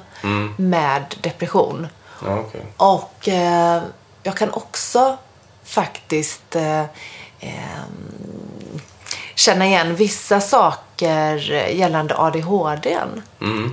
[0.57, 1.87] med depression.
[2.25, 2.67] Ja, okej.
[2.77, 3.83] Och eh,
[4.29, 5.19] jag kan också
[5.65, 6.81] faktiskt eh,
[7.41, 8.81] ehm,
[9.35, 11.37] känna igen vissa saker
[11.71, 12.97] gällande ADHD.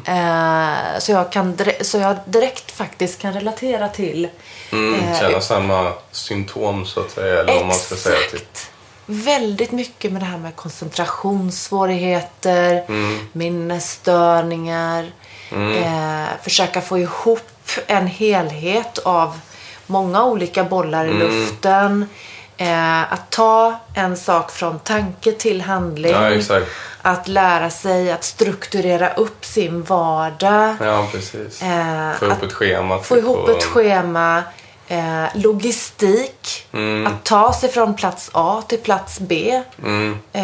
[0.07, 4.27] Eh, så, jag kan, så jag direkt faktiskt kan relatera till
[4.71, 8.15] Mm, eh, känna samma symptom så att säga, eller vad man ska säga.
[8.25, 8.69] Exakt.
[9.05, 13.19] Väldigt mycket med det här med koncentrationssvårigheter, Mm.
[13.31, 15.11] minnesstörningar.
[15.51, 17.41] Eh, försöka få ihop
[17.87, 19.39] en helhet av
[19.87, 21.19] många olika bollar i Mm.
[21.19, 22.09] luften.
[22.57, 26.11] Eh, att ta en sak från tanke till handling.
[26.11, 26.67] Ja, exakt.
[27.01, 30.75] Att lära sig att strukturera upp sin vardag.
[30.81, 31.61] Ja, precis.
[31.61, 32.99] Eh, Få ihop ett schema.
[32.99, 34.43] Få typ, ihop och- ett schema.
[34.87, 36.67] Eh, logistik.
[36.73, 37.07] Mm.
[37.07, 39.61] Att ta sig från plats A till plats B.
[39.83, 40.19] Mm.
[40.33, 40.43] Eh,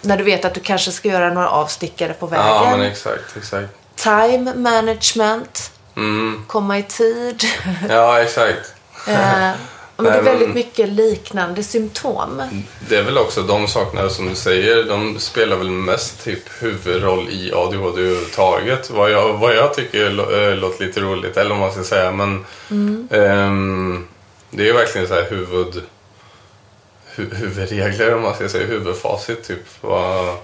[0.00, 2.46] när du vet att du kanske ska göra några avstickare på vägen.
[2.46, 3.68] Ja, men exakt, exakt.
[3.96, 5.70] Time management.
[5.96, 6.44] Mm.
[6.48, 7.42] Komma i tid.
[7.88, 8.74] Ja, exakt.
[9.06, 9.50] Eh,
[10.02, 12.42] men det är väldigt mycket liknande symptom.
[12.88, 17.28] Det är väl också de sakerna som du säger, de spelar väl mest typ huvudroll
[17.28, 18.90] i ADHD överhuvudtaget.
[18.90, 20.06] Vad jag, vad jag tycker
[20.50, 22.12] äh, låter lite roligt, eller vad man ska säga.
[22.12, 22.44] Men
[23.10, 24.06] ehm,
[24.50, 25.82] det är ju verkligen så här huvud,
[27.14, 29.44] hu, huvudregler, om man ska säga, huvudfacit.
[29.44, 30.36] Typ vad,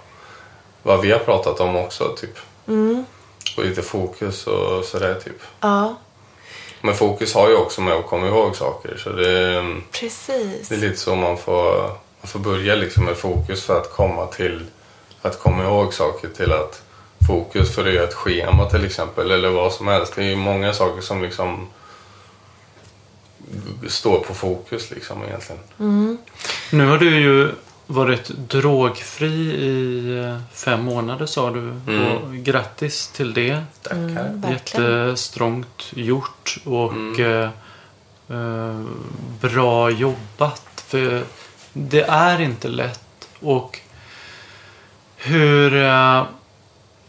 [0.83, 2.17] vad vi har pratat om också.
[2.21, 2.39] Typ.
[3.57, 5.43] Och lite fokus och sådär typ.
[5.61, 5.97] Ja,
[6.81, 8.97] Men fokus har ju också med att komma ihåg saker.
[8.97, 10.69] Så det, precis.
[10.69, 11.83] det är lite så man får,
[12.21, 14.65] man får börja liksom med fokus för att komma till
[15.23, 16.83] att komma ihåg saker till att
[17.27, 20.13] fokus för att göra ett schema till exempel eller vad som helst.
[20.17, 21.69] Det är ju många saker som liksom
[23.89, 26.19] står på fokus liksom egentligen.
[26.71, 27.53] Nu har du ju
[27.91, 31.69] varit drogfri i eh, fem månader sa du.
[31.69, 33.63] Och grattis till det.
[33.83, 33.99] Tackar.
[33.99, 34.53] Mm.
[34.53, 37.51] Jättestrångt gjort och eh,
[38.29, 38.81] eh,
[39.41, 40.85] bra jobbat.
[40.87, 41.25] För
[41.73, 43.29] det är inte lätt.
[43.41, 43.81] Och
[45.17, 46.27] hur, eh,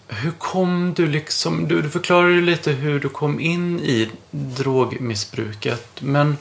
[0.08, 1.68] hur kom du liksom...
[1.68, 6.02] Du, du förklarade ju lite hur du kom in i drogmissbruket.
[6.02, 6.38] Men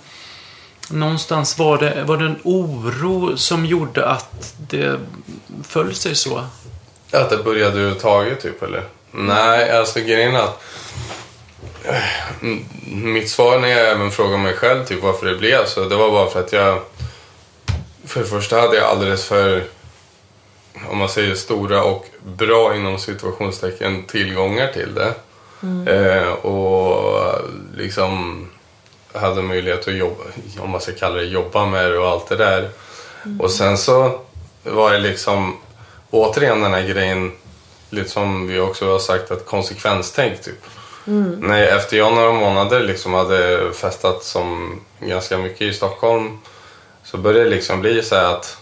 [0.90, 5.00] någonstans var det, var det en oro som gjorde att det
[5.62, 6.44] föll sig så.
[7.12, 8.84] Att det började överhuvudtaget typ eller?
[9.10, 10.62] Nej, alltså grejen är att
[12.40, 12.64] Mm,
[13.12, 16.10] mitt svar när jag även frågar mig själv typ varför det blev så, det var
[16.10, 16.80] bara för att jag
[18.04, 19.64] för det första hade jag alldeles för
[20.90, 25.14] om man säger stora och bra inom situationstecken tillgångar till det.
[25.92, 27.24] Eh, och
[27.76, 28.46] liksom
[29.12, 30.24] hade möjlighet att jobba,
[30.60, 32.70] om man ska kalla det jobba med det och allt det där.
[33.40, 34.20] Och sen så
[34.62, 35.56] var det liksom
[36.10, 37.32] återigen den här grejen,
[37.90, 40.64] lite som vi också har sagt, att konsekvenstänk typ.
[41.40, 46.38] Nej, efter jag några månader liksom hade festat som ganska mycket i Stockholm
[47.04, 48.58] så började det liksom bli så att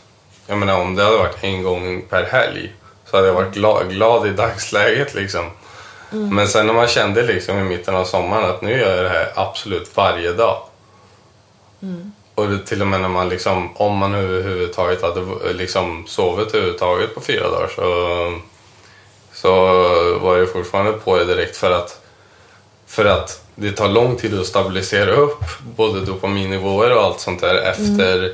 [0.46, 2.72] jag menar om det hade varit en gång per helg
[3.11, 5.50] så hade jag varit glad, glad i dagsläget liksom.
[6.10, 9.08] Men sen när man kände liksom i mitten av sommaren att nu gör jag det
[9.18, 10.62] här absolut varje dag.
[12.34, 17.14] Och det, till och med när man liksom, om man överhuvudtaget hade liksom sovit överhuvudtaget
[17.14, 18.40] på fyra dagar så,
[19.32, 19.50] så
[20.18, 22.00] var jag fortfarande på det direkt för att
[22.86, 25.44] för att det tar lång tid att stabilisera upp
[25.76, 28.32] både dopaminnivåer och allt sånt där efter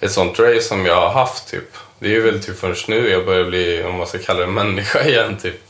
[0.00, 1.76] ett sånt race som jag har haft typ.
[1.98, 4.46] Det är ju väl typ först nu jag börjar bli, om man ska kalla det
[4.46, 5.60] människa igen typ.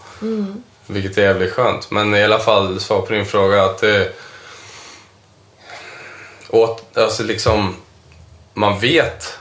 [0.87, 1.91] Vilket är jävligt skönt.
[1.91, 4.13] Men i alla fall svar på din fråga att det...
[6.49, 7.77] Åt, alltså liksom,
[8.55, 9.39] man vet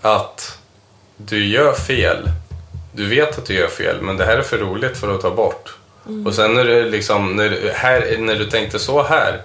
[0.00, 0.58] att
[1.16, 2.30] du gör fel.
[2.92, 5.30] Du vet att du gör fel, men det här är för roligt för att ta
[5.30, 5.74] bort.
[6.26, 9.42] Och sen när du, liksom, när, här, när du tänkte så här,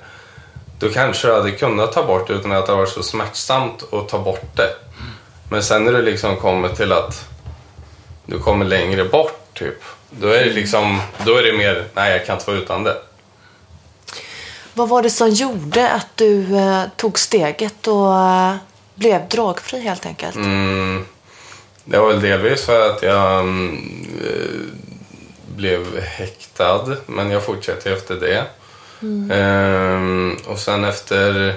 [0.80, 4.10] då kanske du hade kunnat ta bort det utan att det varit så smärtsamt att
[4.10, 4.70] ta bort det.
[5.50, 7.30] Men sen när du liksom kommer till att
[8.26, 12.26] du kommer längre bort, typ, då är det liksom, då är det mer, nej jag
[12.26, 12.98] kan inte vara utan det.
[14.74, 18.56] Vad var det som gjorde att du eh, tog steget och eh,
[18.96, 20.36] blev drogfri helt enkelt?
[20.36, 21.06] Mm,
[21.84, 23.76] det var väl delvis för att jag mm,
[24.24, 24.86] eh,
[25.56, 28.46] blev häktad, men jag fortsatte efter det.
[29.32, 31.56] Ehm, och sen efter...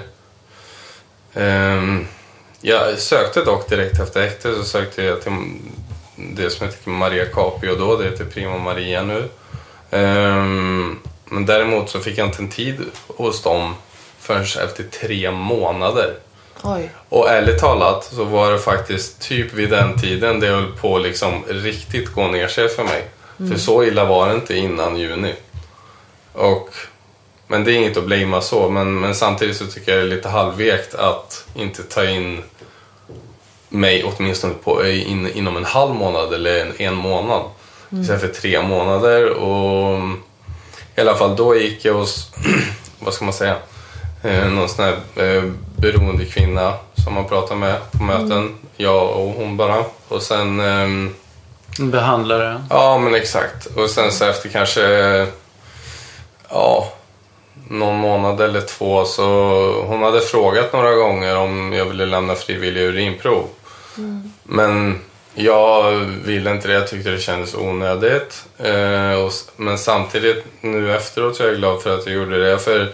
[1.33, 2.07] ehm,
[2.61, 5.31] jag sökte dock direkt efter häktet så sökte jag till
[6.35, 9.29] det som heter Maria Capio då, det heter Prima Maria nu.
[9.91, 13.75] Ehm, men däremot så fick jag inte en tid hos dem
[14.19, 16.13] förrän efter tre månader.
[16.63, 16.89] Oj.
[17.09, 21.43] Och ärligt talat så var det faktiskt typ vid den tiden det höll på liksom
[21.47, 23.07] riktigt gå ner sig för mig.
[23.49, 25.35] För så illa var det inte innan juni.
[26.33, 26.69] Och,
[27.47, 30.15] men det är inget att blamea så, men, men samtidigt så tycker jag det är
[30.15, 32.43] lite halvvekt att inte ta in
[33.71, 37.41] mig åtminstone på, in, inom en halv månad eller en, en månad.
[38.01, 39.29] Istället för tre månader.
[39.29, 39.99] Och
[40.95, 42.31] I alla fall då gick jag hos,
[42.99, 43.55] vad ska man säga,
[44.23, 45.43] eh, någon sån här eh,
[45.75, 48.55] beroende kvinna som man pratar med på möten.
[48.77, 49.83] Jag och hon bara.
[50.07, 51.15] Och sen En
[51.79, 52.63] behandlare.
[52.69, 53.65] Ja, men exakt.
[53.65, 54.81] Och sen så efter kanske
[56.49, 56.93] ja,
[57.67, 59.23] någon månad eller två så
[59.87, 63.47] hon hade frågat några gånger om jag ville lämna frivilliga urinprov.
[64.43, 64.99] Men
[65.33, 65.91] jag
[66.25, 66.73] ville inte det.
[66.73, 68.45] Jag tyckte det kändes onödigt.
[68.57, 72.59] Eh, men samtidigt nu efteråt så är jag glad för att jag gjorde det.
[72.59, 72.93] För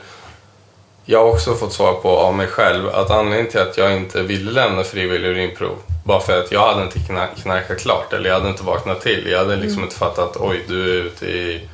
[1.06, 4.22] jag har också fått svar på av mig själv att anledningen till att jag inte
[4.24, 8.38] ville lämna frivillig urinprov bara för att jag hade inte kna- knarkat klart eller jag
[8.38, 9.28] hade inte vaknat till.
[9.32, 11.70] Jag hade liksom inte fattat oj du är ute i,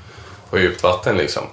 [0.49, 1.43] på djupt vatten liksom.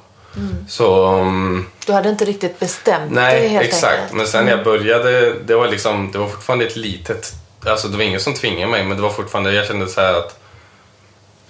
[0.69, 3.85] Så mm, Du hade inte riktigt bestämt dig nej helt exakt.
[3.93, 4.11] enkelt.
[4.11, 4.19] Mm.
[4.19, 7.33] Men sen jag började det var liksom det var fortfarande ett litet
[7.67, 10.15] alltså det var ingen som tvingade mig men det var fortfarande jag kände så här
[10.15, 10.41] att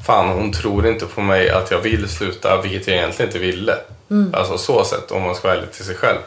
[0.07, 3.77] fan hon tror inte på mig att jag vill sluta vilket jag egentligen inte ville.
[4.11, 4.35] Mm.
[4.35, 6.19] Alltså så sett om man ska vara ärlig till sig själv.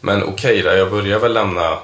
[0.00, 1.78] Men okej då, jag började väl lämna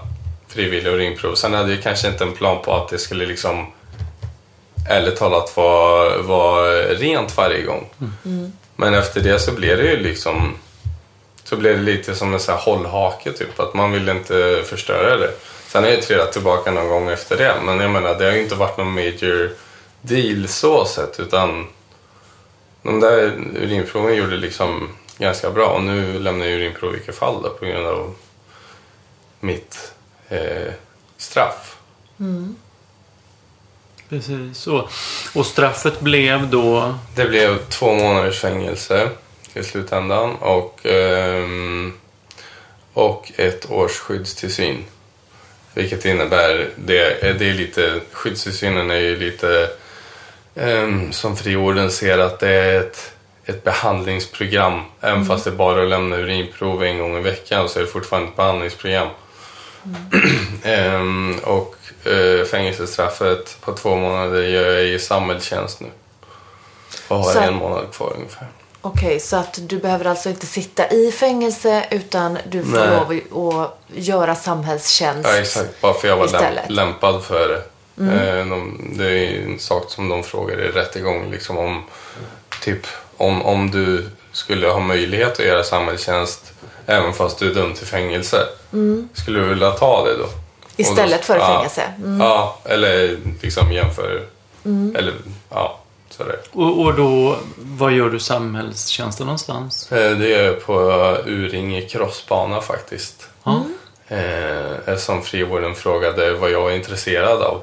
[0.48, 1.34] frivillig urinprov.
[1.34, 3.66] Sen hade jag kanske inte en plan på att det skulle liksom
[4.88, 7.88] ärligt talat vara, vara rent varje gång.
[8.24, 8.52] Mm.
[8.76, 10.54] Men efter det så blev det ju liksom
[11.44, 13.60] så blev det lite som en så här hållhake typ.
[13.60, 15.30] Att man vill inte förstöra det.
[15.76, 17.54] Sen har jag trillat tillbaka någon gång efter det.
[17.64, 19.50] Men jag menar det har ju inte varit någon major
[20.02, 21.20] deal så sett.
[21.20, 21.66] Utan
[22.82, 23.22] de där
[23.54, 25.68] urinproven gjorde liksom ganska bra.
[25.68, 28.14] Och nu lämnar jag urinprov i vilket fall då, på grund av
[29.40, 29.92] mitt
[30.28, 30.72] eh,
[31.16, 31.76] straff.
[34.08, 34.66] Precis.
[34.66, 34.90] Och,
[35.34, 36.94] och straffet blev då...
[37.14, 39.10] Det blev två månaders fängelse
[39.54, 41.92] i slutändan och, ehm,
[42.92, 44.84] och ett års skyddstillsyn.
[45.76, 49.68] Vilket innebär, det, det är lite, skyddstillsynen är ju lite
[50.54, 53.12] ehm, som friorden ser att det är ett,
[53.44, 54.80] ett behandlingsprogram.
[55.00, 57.88] Även fast det bara är att lämna urinprov en gång i veckan så är det
[57.90, 59.08] fortfarande ett behandlingsprogram.
[60.64, 65.88] Ehm, och eh, fängelsestraffet på två månader gör jag i samhällstjänst nu.
[67.08, 68.46] Och har Så- en månad kvar ungefär.
[68.80, 72.76] Okej, så att du behöver alltså inte sitta i fängelse utan du får
[73.10, 73.22] Nej.
[73.30, 75.28] lov att göra samhällstjänst.
[75.28, 75.80] Ja, exakt.
[75.80, 76.70] Bara för jag var Istället.
[76.70, 77.62] lämpad för det.
[78.12, 81.30] Eh, de, det är en sak som de frågar i rättegång.
[81.30, 81.84] Liksom om,
[82.62, 82.86] typ,
[83.16, 86.52] om, om du skulle ha möjlighet att göra samhällstjänst
[86.86, 88.36] även fast du är dömd till fängelse.
[89.14, 90.22] Skulle du vilja ta det då?
[90.24, 90.28] Och
[90.76, 91.82] då- Istället för ja, fängelse?
[91.98, 92.20] Mm.
[92.20, 94.26] Ja, eller liksom jämför.
[94.94, 95.14] Eller
[95.50, 95.78] ja,
[96.16, 96.38] sådär.
[96.52, 99.92] Och, och då, vad gör du samhällstjänsten någonstans?
[99.92, 100.74] Eh, Det är på
[101.26, 103.28] Uringe crossbana faktiskt.
[103.44, 103.62] Ja.
[104.08, 107.60] Eh, eftersom frivården frågade vad jag var intresserad av.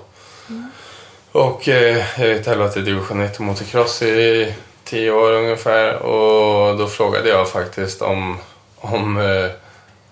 [1.32, 5.96] Och eh, jag har tävlat i division 1 motocross i tio år ungefär.
[5.96, 8.38] Och då frågade jag faktiskt om,
[8.76, 9.50] om, eh,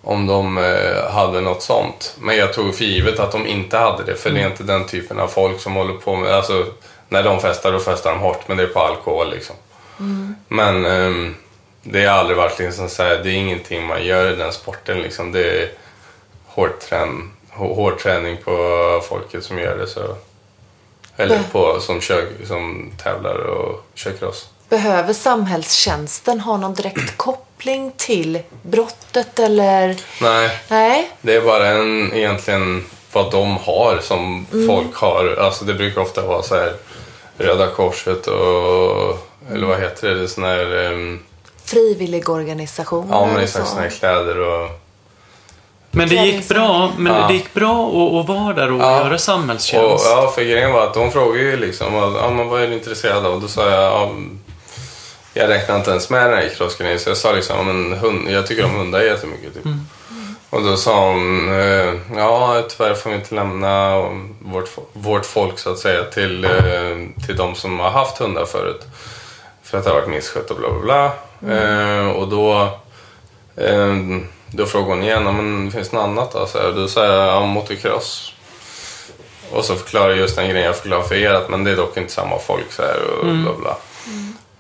[0.01, 2.15] om de eh, hade något sånt.
[2.19, 4.15] Men jag tog för givet att de inte hade det.
[4.15, 6.32] För det är inte den typen av folk som håller på med...
[6.34, 6.65] Alltså,
[7.12, 8.47] när de festar, då festar de hårt.
[8.47, 9.56] Men det är på alkohol liksom.
[10.47, 11.36] Men ehm,
[11.84, 15.02] det har aldrig varit liksom så här, det är ingenting man gör i den sporten
[15.02, 15.32] liksom.
[15.32, 15.69] Det är
[16.47, 18.52] hård, trän, hå- hård träning på
[19.10, 19.88] folket som gör det.
[19.88, 20.15] Så.
[21.17, 24.50] Eller på, som, kör, som tävlar och kör cross.
[24.69, 29.95] Behöver samhällstjänsten ha någon direkt koppling till brottet eller?
[30.21, 31.12] Nej, Nej?
[31.21, 35.36] det är bara en, egentligen vad de har som folk har.
[35.39, 36.74] Alltså det brukar ofta vara så här
[37.41, 40.15] Röda Korset och eller vad heter det?
[40.15, 41.19] det är sån här, ehm,
[41.65, 43.71] Frivilligorganisationer ja men och exakt så.
[43.71, 44.69] såna här kläder och
[45.91, 47.27] Men det gick bra, men Ja.
[47.27, 48.97] det gick bra att, att vara där och Ja.
[48.99, 50.06] göra Och, samhällstjänst.
[50.10, 53.25] ja, för grejen var att de frågade ju liksom ja, men vad är du intresserad
[53.25, 53.42] av?
[53.42, 54.12] Då sa jag ja,
[55.33, 58.48] jag räknar inte ens med den här crossgrejen så jag sa liksom men hund, jag
[58.48, 59.54] tycker om hundar jättemycket.
[59.54, 59.63] Typ.
[60.52, 64.02] Och då sa hon eh, ja tyvärr får vi inte lämna
[64.39, 68.81] vårt, vårt folk så att säga till, eh, till de som har haft hundar förut.
[69.63, 71.12] För att det har varit misskött och bla bla bla.
[71.56, 72.62] Eh, och då
[73.58, 73.95] eh,
[74.47, 76.45] då frågade hon igen, "Ja, men finns det något annat då?
[76.45, 78.33] Så här, då sa jag, ja, motocross.
[79.52, 81.75] Och så förklarade jag just den grejen jag förklarade för er, att men det är
[81.75, 83.77] dock inte samma folk så här och bla bla.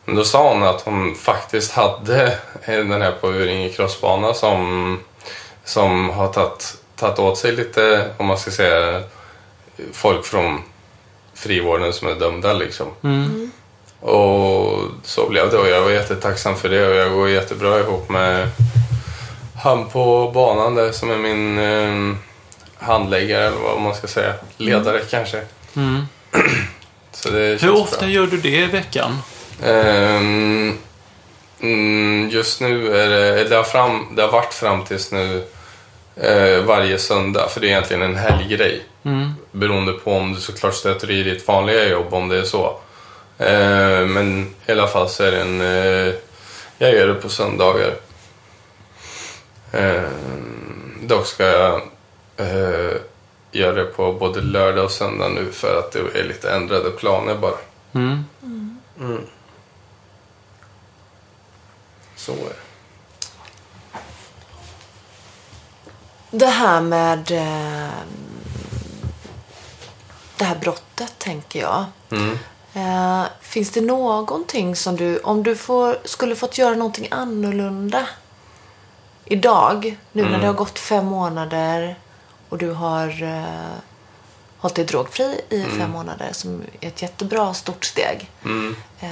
[0.05, 4.99] Men då sa hon att hon faktiskt hade den här på Uringe crossbana som
[5.65, 9.03] som har tagit, tagit åt sig lite, om man ska säga,
[9.93, 10.61] folk från
[11.33, 12.87] frivården som är dömda liksom.
[13.03, 13.51] Mm.
[13.99, 18.09] Och så blev det och jag var jättetacksam för det och jag går jättebra ihop
[18.09, 18.49] med
[19.63, 22.15] han på banan där som är min eh,
[22.77, 24.33] handläggare eller vad man ska säga.
[24.57, 25.41] Ledare kanske.
[25.75, 26.05] Mm.
[27.11, 28.09] Så det Hur ofta bra.
[28.09, 29.17] gör du det i veckan?
[29.63, 30.77] Ehm,
[31.61, 35.43] mm, just nu är det, det har, fram, det har varit fram tills nu
[36.15, 38.83] eh, varje söndag, för det är egentligen en helggrej.
[39.03, 39.31] Mm.
[39.51, 42.79] Beroende på om du såklart stöter i ditt vanliga jobb, om det är så.
[43.37, 45.61] Eh, men i alla fall så är det en...
[45.61, 46.13] Eh,
[46.77, 47.93] jag gör det på söndagar.
[49.71, 50.03] Eh,
[51.01, 51.81] dock ska jag
[52.37, 52.97] eh,
[53.51, 57.35] göra det på både lördag och söndag nu för att det är lite ändrade planer
[57.35, 57.57] bara.
[57.93, 58.23] Mm.
[62.15, 62.55] Så är det.
[66.41, 67.93] Det här med eh,
[70.37, 71.85] det här brottet tänker jag.
[72.11, 72.37] Mm.
[72.73, 78.07] Eh, finns det någonting som du, om du får, skulle fått göra någonting annorlunda
[79.25, 81.95] idag, nu när det har gått fem månader
[82.49, 83.77] och du har eh,
[84.57, 88.29] hållit dig drogfri i fem månader som är ett jättebra stort steg.
[88.45, 88.75] Mm.
[88.99, 89.09] Eh,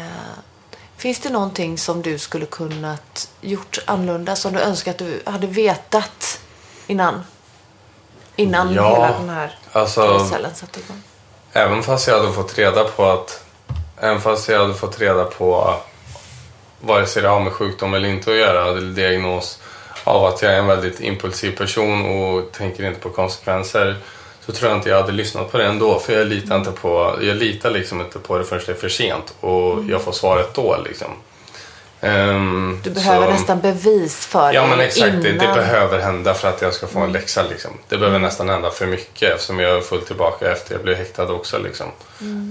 [0.98, 5.48] finns det någonting som du skulle kunnat gjort annorlunda som du önskar att du hade
[5.48, 6.40] vetat
[6.90, 7.24] innan?
[8.36, 11.02] Innan Ja, hela den här Alltså, karusellen satte igång.
[11.54, 13.44] även fast jag hade fått reda på att...
[14.02, 15.76] Även fast jag hade fått reda på
[16.82, 19.60] vare sig det har med sjukdom eller inte att göra, eller diagnos
[20.04, 23.96] av att jag är en väldigt impulsiv person och tänker inte på konsekvenser
[24.46, 26.00] så tror jag inte jag hade lyssnat på det ändå.
[26.00, 28.90] För jag litar, inte på, jag litar liksom inte på det förrän det är för
[28.90, 30.78] sent och jag får svaret då.
[30.86, 31.08] Liksom.
[32.02, 36.34] Ehm, Du behöver så- nästan bevis för Ja det men exakt, det, det behöver hända
[36.34, 37.72] för att jag ska få en läxa liksom.
[37.90, 41.24] Det behöver nästan hända för mycket eftersom jag är fullt tillbaka efter jag blev häktad
[41.34, 41.88] också liksom.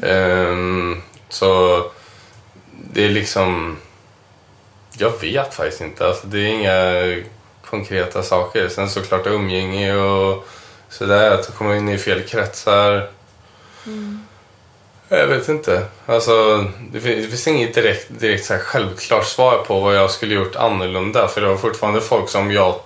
[0.02, 1.82] Ehm, så
[2.92, 3.76] det är liksom...
[4.98, 6.06] Jag vet faktiskt inte.
[6.06, 7.16] Alltså, det är inga
[7.70, 8.68] konkreta saker.
[8.68, 10.48] Sen såklart umgänge och
[10.88, 11.30] sådär.
[11.30, 13.10] Att komma in i fel kretsar.
[15.08, 15.86] Jag vet inte.
[16.06, 20.10] Alltså, det finns, det finns inget direkt, direkt så här självklart svar på vad jag
[20.10, 21.28] skulle gjort annorlunda.
[21.28, 22.80] För det var fortfarande folk som jag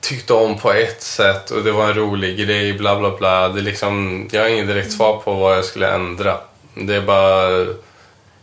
[0.00, 3.48] tyckte om på ett sätt och det var en rolig grej, bla bla bla.
[3.48, 6.36] Det är liksom, jag har inget direkt svar på vad jag skulle ändra.
[6.74, 7.66] Det är bara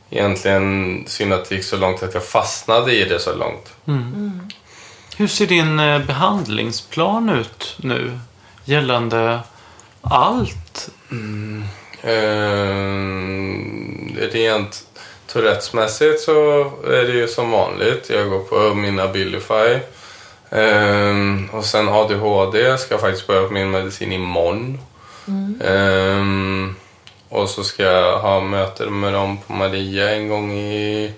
[0.10, 3.74] egentligen synd att det gick så långt att jag fastnade i det så långt.
[5.18, 8.20] Hur ser din eh, behandlingsplan ut nu
[8.66, 9.40] gällande
[10.10, 10.90] allt?
[12.04, 13.16] Ehm,
[14.32, 14.86] rent
[15.28, 18.10] Tourettesmässigt så är det ju som vanligt.
[18.10, 19.80] Jag går på min Abilify.
[20.50, 24.80] Ehm, och sen ADHD ska jag faktiskt börja på min medicin imorgon.
[25.64, 26.76] Ehm,
[27.30, 31.12] och så ska jag ha möten med dem på Maria en gång, i,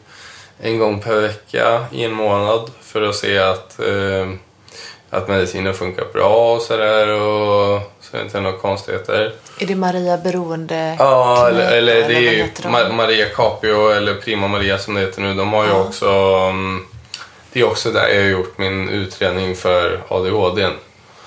[0.59, 4.39] en gång per vecka i en månad för att se att, ehm,
[5.09, 7.07] att medicinen funkar bra och sådär.
[7.07, 9.33] Och så är det inte några konstigheter.
[9.59, 12.43] Är det Maria beroende Ja, eller, klinik, eller det är ju?
[12.63, 15.33] Ma- Maria Capio eller Prima Maria som det heter nu.
[15.33, 15.75] De har ju Ja.
[15.83, 16.09] också...
[16.49, 16.85] mm,
[17.53, 20.69] Det är också där jag har gjort min utredning för ADHD.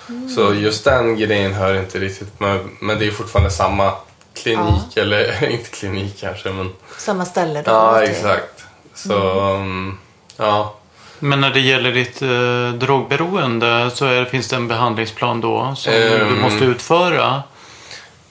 [0.09, 0.29] Mm.
[0.29, 3.93] Så just den grejen hör inte riktigt med, men det är fortfarande samma
[4.35, 6.73] klinik, eller inte klinik kanske, men...
[6.99, 7.71] Samma ställe då?
[7.71, 8.65] Ja, Det- exakt.
[8.95, 9.99] Så, mm,
[10.37, 10.75] ja.
[11.21, 15.93] Men när det gäller ditt eh, drogberoende så är, finns det en behandlingsplan då som
[15.93, 16.41] du Ehm.
[16.41, 17.43] måste utföra.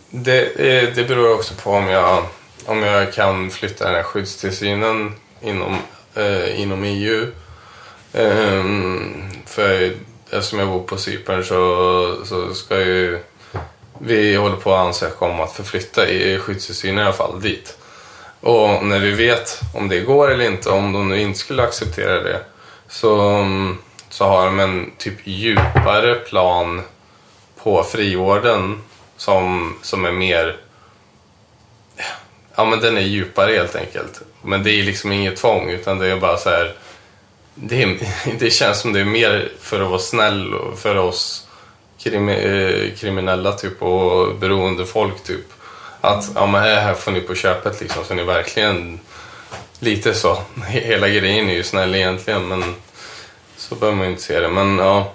[0.09, 2.23] Det, eh, det beror också på om jag,
[2.65, 5.77] om jag kan flytta den här skyddstillsynen inom,
[6.15, 7.27] eh, inom EU.
[8.13, 9.91] Ehm, för
[10.29, 13.19] eftersom jag bor på Cypern så, så ska ju
[14.01, 17.77] vi håller på att ansöka om att förflytta i skyddstillsynen i alla fall dit.
[18.41, 22.23] Och när vi vet om det går eller inte, om de nu inte skulle acceptera
[22.23, 22.39] det,
[22.89, 23.77] så, mm,
[24.09, 26.81] så har de en typ djupare plan
[27.63, 28.81] på frivården
[29.17, 30.57] som, som är mer...
[32.55, 34.21] Ja, men den är djupare helt enkelt.
[34.41, 36.75] Men det är liksom inget tvång, utan det är bara så här...
[37.55, 37.97] Det, är,
[38.39, 41.47] det känns som det är mer för att vara snäll för oss
[41.99, 45.45] krim, eh, kriminella typ och beroende folk typ.
[46.01, 48.99] Att ja, men här får ni på köpet liksom, så ni verkligen...
[49.79, 50.37] Lite så.
[50.67, 52.75] Hela grejen är ju snäll egentligen, men
[53.57, 54.49] så behöver man ju inte se det.
[54.49, 55.11] Men ja...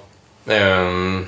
[0.47, 1.27] Ehm,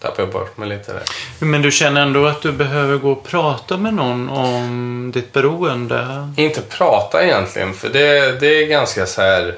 [0.00, 1.02] tappade jag bort mig lite där.
[1.38, 6.32] Men du känner ändå att du behöver gå och prata med någon om ditt beroende?
[6.36, 9.54] Inte prata egentligen, för det, det är ganska så här...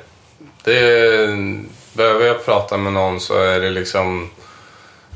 [0.65, 1.29] Det,
[1.95, 4.31] behöver jag prata med någon så är det liksom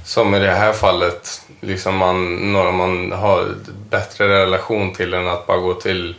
[0.04, 3.54] som i det här fallet, liksom man, några man har
[3.90, 6.14] bättre relation till än att bara gå till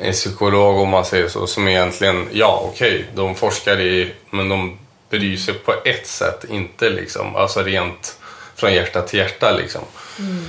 [0.00, 4.48] en psykolog om man säger så, som egentligen, ja okej, okay, de forskar i, men
[4.48, 4.78] de
[5.10, 8.18] bryr sig på ett sätt, inte liksom, alltså rent
[8.56, 9.80] från hjärta till hjärta liksom.
[10.18, 10.44] Mm.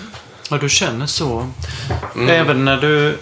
[0.49, 1.47] Ja, du känner så.
[2.15, 2.29] Mm.
[2.29, 3.17] Även när du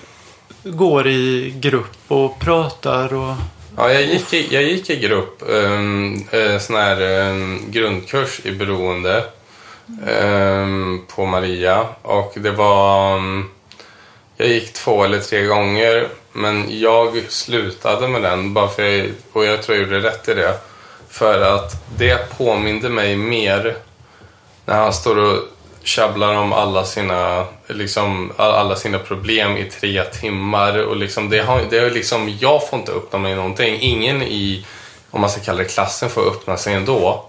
[0.64, 3.36] går i grupp och pratar och...
[3.78, 6.24] Ja, jag gick i, jag gick i grupp, um,
[6.60, 9.24] sån här um, grundkurs i beroende
[10.08, 13.50] um, på Maria och det var um,
[14.38, 19.46] jag gick två eller tre gånger men jag slutade med den bara för jag, och
[19.46, 20.58] jag tror jag gjorde rätt i det.
[21.10, 23.78] För att det påminde mig mer
[24.66, 25.40] när han står och
[25.84, 30.84] tjabblar om alla sina, liksom, alla sina problem i tre timmar.
[30.84, 33.78] Och liksom, det har, det är liksom, jag får inte öppna mig någonting.
[33.80, 34.66] Ingen i,
[35.12, 37.26] om man ska kalla det klassen, får öppna sig ändå.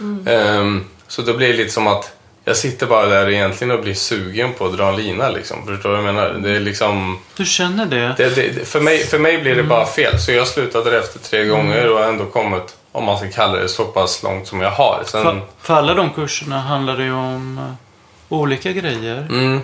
[0.00, 0.58] Mm.
[0.58, 2.12] Um, så då blir det lite som att
[2.44, 5.28] jag sitter bara där egentligen och blir sugen på att dra en lina.
[5.28, 5.66] Liksom.
[5.66, 6.28] Förstår du vad jag menar?
[6.42, 7.18] Det är liksom...
[7.36, 8.14] Du känner det?
[8.16, 9.68] det, det för, mig, för mig blir det mm.
[9.68, 10.18] bara fel.
[10.18, 11.50] Så jag slutade efter tre mm.
[11.50, 14.70] gånger och har ändå kommit, om man ska kalla det, så pass långt som jag
[14.70, 15.02] har.
[15.06, 15.22] Sen...
[15.22, 19.26] För, för alla de kurserna handlar det ju om uh, olika grejer.
[19.30, 19.60] Mm.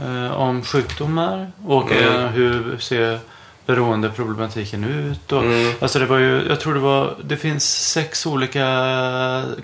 [0.00, 3.18] Uh, om sjukdomar och uh, hur ser
[3.66, 5.32] beroendeproblematiken ut.
[5.32, 5.72] Och, mm.
[5.80, 8.64] Alltså det var ju, jag tror det var, det finns sex olika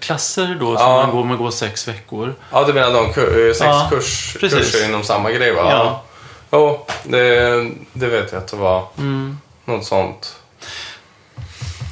[0.00, 1.02] klasser då som ja.
[1.06, 2.34] man går, man går sex veckor.
[2.52, 5.62] Ja, du menar de kur, sex ja, kurs, kurser inom samma grej va?
[5.70, 6.02] Ja.
[6.52, 8.86] Jo, oh, det, det vet jag att det var.
[8.98, 9.38] Mm.
[9.64, 10.36] Något sånt.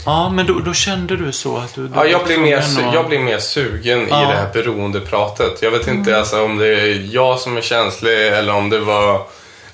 [0.04, 1.90] Ja, men då, då, kände du så att du...
[1.94, 2.94] ja, jag blir, mer, och...
[2.94, 4.22] jag blir mer sugen ja.
[4.22, 5.62] i det här beroendepratet.
[5.62, 6.20] Jag vet inte mm.
[6.20, 9.22] alltså, om det är jag som är känslig eller om det var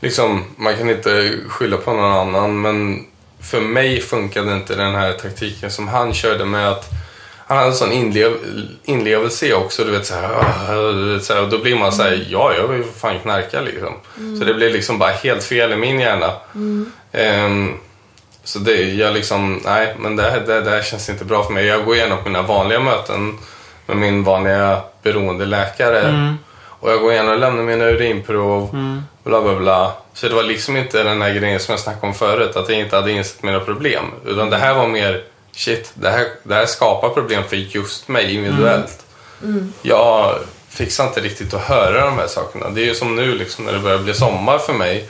[0.05, 3.07] liksom, man kan inte skylla på någon annan men
[3.40, 6.90] för mig funkade inte den här taktiken som han körde med att
[7.46, 8.32] han hade en sån inlev,
[8.84, 9.84] inlevelse också.
[9.84, 12.55] Du vet, så här, du vet, så här, och då blir man så här, ja
[12.55, 13.94] jag vill ju fan knarka liksom.
[14.18, 14.38] Mm.
[14.38, 16.32] Så det blir liksom bara helt fel i min hjärna.
[16.55, 16.92] Mm.
[17.12, 17.78] Um,
[18.44, 21.52] så det, jag liksom, nej men det här, det, det här känns inte bra för
[21.52, 21.66] mig.
[21.66, 23.38] Jag går igenom mina vanliga möten
[23.86, 26.00] med min vanliga beroendeläkare.
[26.00, 26.38] Mm.
[26.85, 28.70] Och jag går igenom och lämnar mina urinprov.
[28.72, 29.03] Mm.
[29.22, 29.93] Bla bla bla.
[30.14, 32.57] Så det var liksom inte den här grejen som jag snackade om förut.
[32.57, 34.05] Att jag inte hade insett mina problem.
[34.26, 38.35] Utan det här var mer shit, det här, det här skapar problem för just mig
[38.35, 39.05] individuellt.
[39.43, 39.57] Mm.
[39.57, 39.72] Mm.
[39.82, 40.35] Jag
[40.68, 42.70] fixar inte riktigt att höra de här sakerna.
[42.70, 45.09] Det är ju som nu liksom när det börjar bli sommar för mig.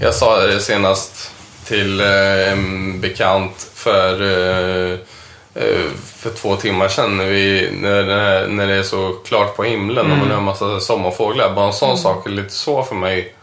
[0.00, 1.30] Jag sa det senast
[1.64, 4.98] till eh, en bekant för eh, Eh,
[6.16, 10.12] för två timmar sedan när, vi, när, när det är så klart på himlen mm.
[10.12, 11.54] och man har en massa sommarfåglar.
[11.54, 11.98] Bara en sån mm.
[11.98, 13.34] sak är lite så för mig.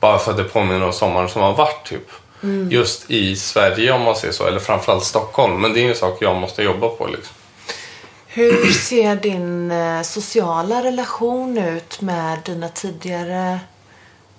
[0.00, 2.10] Bara för att det påminner om sommaren som har varit typ.
[2.42, 2.70] Mm.
[2.70, 5.60] Just i Sverige om man säger så, eller framförallt Stockholm.
[5.60, 7.34] Men det är en sak jag måste jobba på liksom.
[8.26, 13.60] Hur ser din eh, sociala relation ut med dina tidigare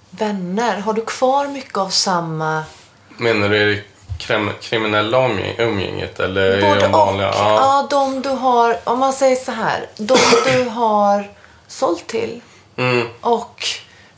[0.09, 0.79] vänner?
[0.79, 2.63] Har du kvar mycket av samma...
[3.17, 3.83] Menar du
[4.17, 7.29] krim, kriminella umgänget eller Både de vanliga?
[7.29, 7.35] Och.
[7.35, 7.55] Ja.
[7.55, 11.29] ja, de du har, om man säger så här, de du har
[11.67, 12.41] sålt till
[12.77, 13.07] mm.
[13.21, 13.65] och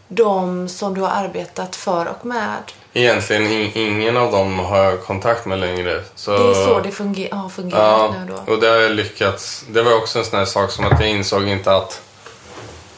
[0.08, 2.72] de som du har arbetat för och med.
[2.94, 6.04] Egentligen ingen av dem har jag kontakt med längre.
[6.16, 8.54] Så, det är så det funger har fungerat ja, nu då?
[8.54, 9.66] och det har jag lyckats.
[9.70, 12.02] Det var också en sån här sak som att jag insåg inte att,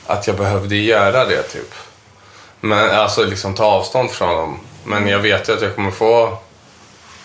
[0.06, 1.74] att jag behövde göra det typ.
[2.60, 4.60] Men alltså liksom ta avstånd från dem.
[4.84, 6.38] Men jag vet ju att jag kommer få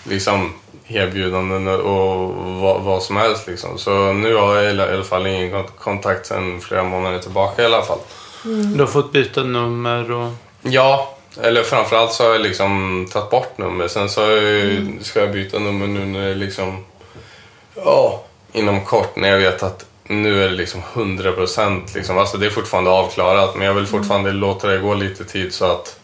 [0.04, 0.52] liksom
[0.86, 3.46] erbjudanden och vad, vad, som helst.
[3.46, 3.78] Liksom.
[3.78, 7.82] Så nu har jag i alla fall ingen kontakt sedan flera månader tillbaka i alla
[7.82, 7.98] fall.
[8.44, 8.72] Mm.
[8.72, 10.32] Du har fått byta nummer och...
[10.62, 13.88] Ja, eller framförallt så har jag liksom tagit bort nummer.
[13.88, 15.04] Sen så jag, mm.
[15.04, 16.84] ska jag byta nummer nu när det liksom...
[17.74, 18.22] Ja,
[18.52, 21.94] inom kort när jag vet att nu är det liksom 100 procent.
[21.94, 22.18] Liksom.
[22.18, 24.40] Alltså det är fortfarande avklarat men jag vill fortfarande mm.
[24.40, 25.98] låta det gå lite tid så att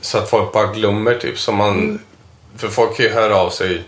[0.00, 1.38] så att folk bara glömmer typ.
[1.38, 1.98] Så man, mm.
[2.56, 3.82] För folk kan ju höra av sig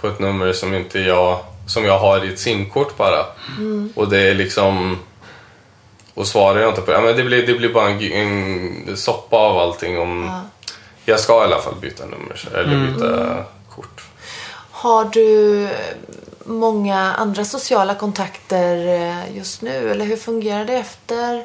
[0.00, 3.26] på ett nummer som inte jag, som jag har i ett simkort bara.
[3.58, 3.92] Mm.
[3.96, 4.98] Och det är liksom...
[6.14, 8.96] Och svarar jag inte på det, ja, men det blir, det blir bara en, en
[8.96, 10.24] soppa av allting om...
[10.24, 10.40] Ja.
[11.04, 12.94] Jag ska i alla fall byta nummer, eller mm.
[12.94, 13.44] byta
[13.74, 14.02] kort.
[14.70, 15.68] Har du
[16.44, 19.90] många andra sociala kontakter eh, just nu?
[19.90, 21.44] Eller hur fungerar det efter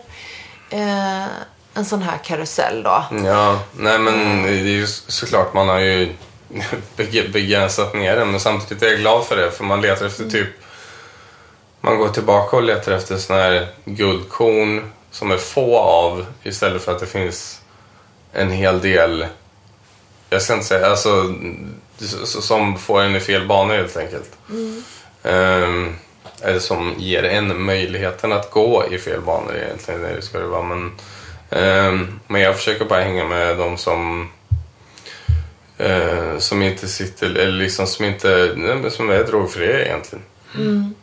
[0.70, 1.26] eh,
[1.74, 3.04] en sån här karusell då?
[3.26, 6.16] Ja, nej men det är ju såklart man har ju
[7.34, 8.32] begränsat ner den.
[8.32, 10.48] Men samtidigt är jag glad för det för man letar efter typ
[11.86, 16.92] man går tillbaka och letar efter sådana här guldkorn som är få av istället för
[16.92, 17.62] att det finns
[18.34, 19.26] en hel del,
[20.30, 21.34] jag ska inte säga, alltså
[22.24, 24.32] som får en i fel bana helt enkelt.
[24.50, 24.84] Mm.
[25.24, 25.96] Um,
[26.42, 30.02] eller som ger en möjligheten att gå i fel banor egentligen.
[30.02, 30.64] Det ska det vara.
[30.64, 30.92] Men,
[31.50, 34.30] um, men jag försöker bara hänga med de som
[35.82, 40.26] uh, som inte sitter, eller liksom som inte, nej, som är drogfria egentligen.
[40.56, 40.96] Mm.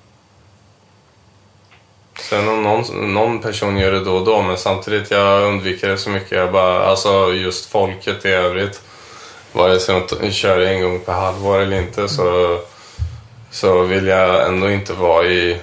[2.21, 5.99] Sen om någon, någon person gör det då och då, men samtidigt jag undviker det
[5.99, 6.33] så mycket.
[6.33, 8.83] Jag bara, alltså just folket i övrigt.
[9.53, 12.59] Vare sig de kör en gång per halvår eller inte så,
[13.51, 15.61] så vill jag ändå inte vara i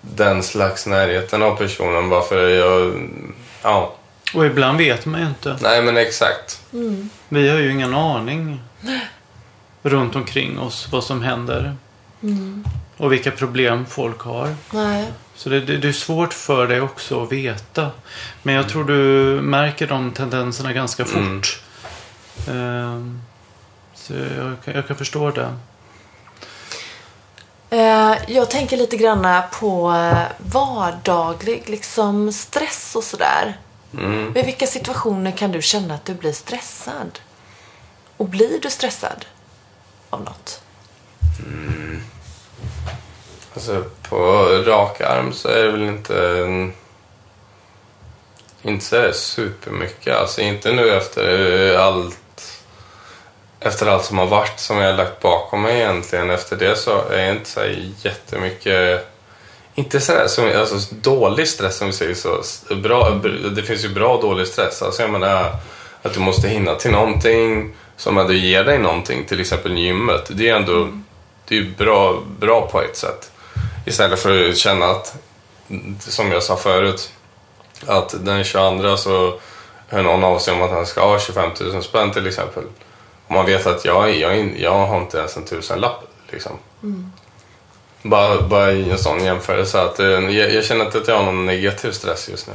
[0.00, 3.08] den slags närheten av personen bara för jag,
[3.62, 3.94] ja.
[4.34, 5.56] Och ibland vet man ju inte.
[5.60, 6.60] Nej men exakt.
[7.32, 8.60] Vi har ju ingen aning
[9.82, 11.76] runt omkring oss vad som händer.
[12.96, 14.54] Och vilka problem folk har.
[14.72, 15.12] Nej.
[15.34, 17.90] Så det, det, det är svårt för dig också att veta.
[18.42, 18.94] Men jag tror du
[19.42, 21.60] märker de tendenserna ganska fort.
[22.48, 23.20] Ehm,
[23.94, 25.54] så jag, kan- jag kan förstå det.
[27.70, 33.56] Eh, jag tänker lite grann på eh, vardaglig liksom stress och sådär.
[33.98, 34.32] Mm.
[34.32, 37.18] Vid vilka situationer kan du känna att du blir stressad?
[38.16, 39.24] Och blir du stressad
[40.10, 40.62] av något?
[43.54, 44.16] Alltså på
[44.66, 46.70] rak arm så är det väl inte
[48.62, 50.16] inte så supermycket.
[50.16, 52.18] Alltså inte nu efter allt
[53.60, 56.30] efter allt som har varit som jag har lagt bakom mig egentligen.
[56.30, 57.60] Efter det så är jag inte så
[58.02, 59.11] jättemycket
[59.74, 62.42] inte sådär som, alltså dålig stress som vi säger så.
[62.74, 63.10] Bra,
[63.56, 64.82] det finns ju bra och dålig stress.
[64.82, 65.54] Alltså jag menar
[66.02, 69.24] att du måste hinna till någonting som ändå ger dig någonting.
[69.24, 70.30] Till exempel gymmet.
[70.34, 70.88] Det är ändå
[71.48, 73.30] det är bra, bra på ett sätt.
[73.86, 75.16] Istället för att känna att,
[75.98, 77.12] som jag sa förut,
[77.86, 79.38] att den 22 så
[79.88, 82.64] hör någon av sig om att han ska ha 25 000 spänn till exempel.
[83.26, 86.04] Och man vet att jag, jag, jag har inte ens en tusenlapp.
[86.30, 86.52] Liksom.
[88.02, 89.80] Bara, bara i en sån jämförelse.
[89.82, 92.52] Att, eh, jag, jag känner inte att jag har någon negativ stress just nu.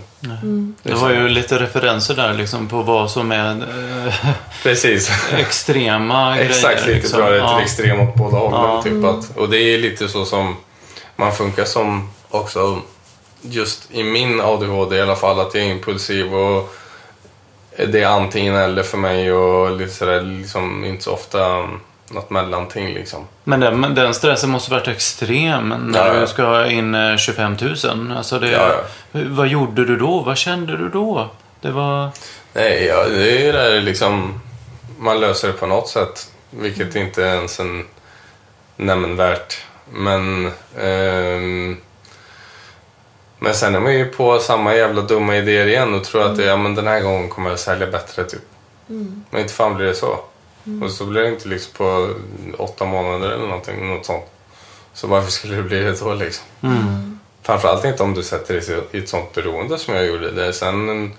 [0.84, 4.30] Det var ju lite referenser där liksom på vad som är eh,
[4.64, 5.12] Precis.
[5.38, 6.50] extrema grejer.
[6.50, 7.20] Exakt, lite liksom.
[7.22, 7.62] det till Ja.
[7.62, 8.62] extrem åt båda hållen.
[8.62, 8.82] Ja.
[8.84, 10.56] Typ att, och det är lite så som
[11.16, 12.82] man funkar som också
[13.42, 16.74] just i min ADHD i alla fall, att jag är impulsiv och
[17.88, 21.70] det är antingen eller för mig och lite sådär, liksom inte så ofta
[22.10, 23.28] något mellanting liksom.
[23.44, 26.20] Men den, men den stressen måste varit extrem när Ja, ja.
[26.20, 28.12] du ska ha in eh, 25 000.
[28.18, 28.72] Alltså det, Ja,
[29.12, 30.20] Vad gjorde du då?
[30.20, 31.30] Vad kände du då?
[31.62, 32.10] Det var...
[32.54, 34.42] Nej, ja, det är ju det här liksom,
[35.00, 37.86] man löser det på något sätt, vilket inte är ens en
[38.76, 39.58] nämnvärt.
[39.92, 41.78] Men, ehm,
[43.40, 46.44] men sen är man ju på samma jävla dumma idéer igen och tror att det,
[46.46, 48.24] ja, men den här gången kommer jag sälja bättre.
[48.24, 48.42] Typ.
[49.30, 50.20] Men inte fan blir det så.
[50.84, 52.14] Och så blir det inte liksom på
[52.58, 54.26] åtta månader eller någonting, något sånt.
[54.94, 56.46] Så varför skulle det bli det då liksom?
[57.42, 60.32] Framförallt inte om du sätter dig i ett sånt beroende som jag gjorde.
[60.32, 60.54] Det.
[60.54, 61.12] Sen,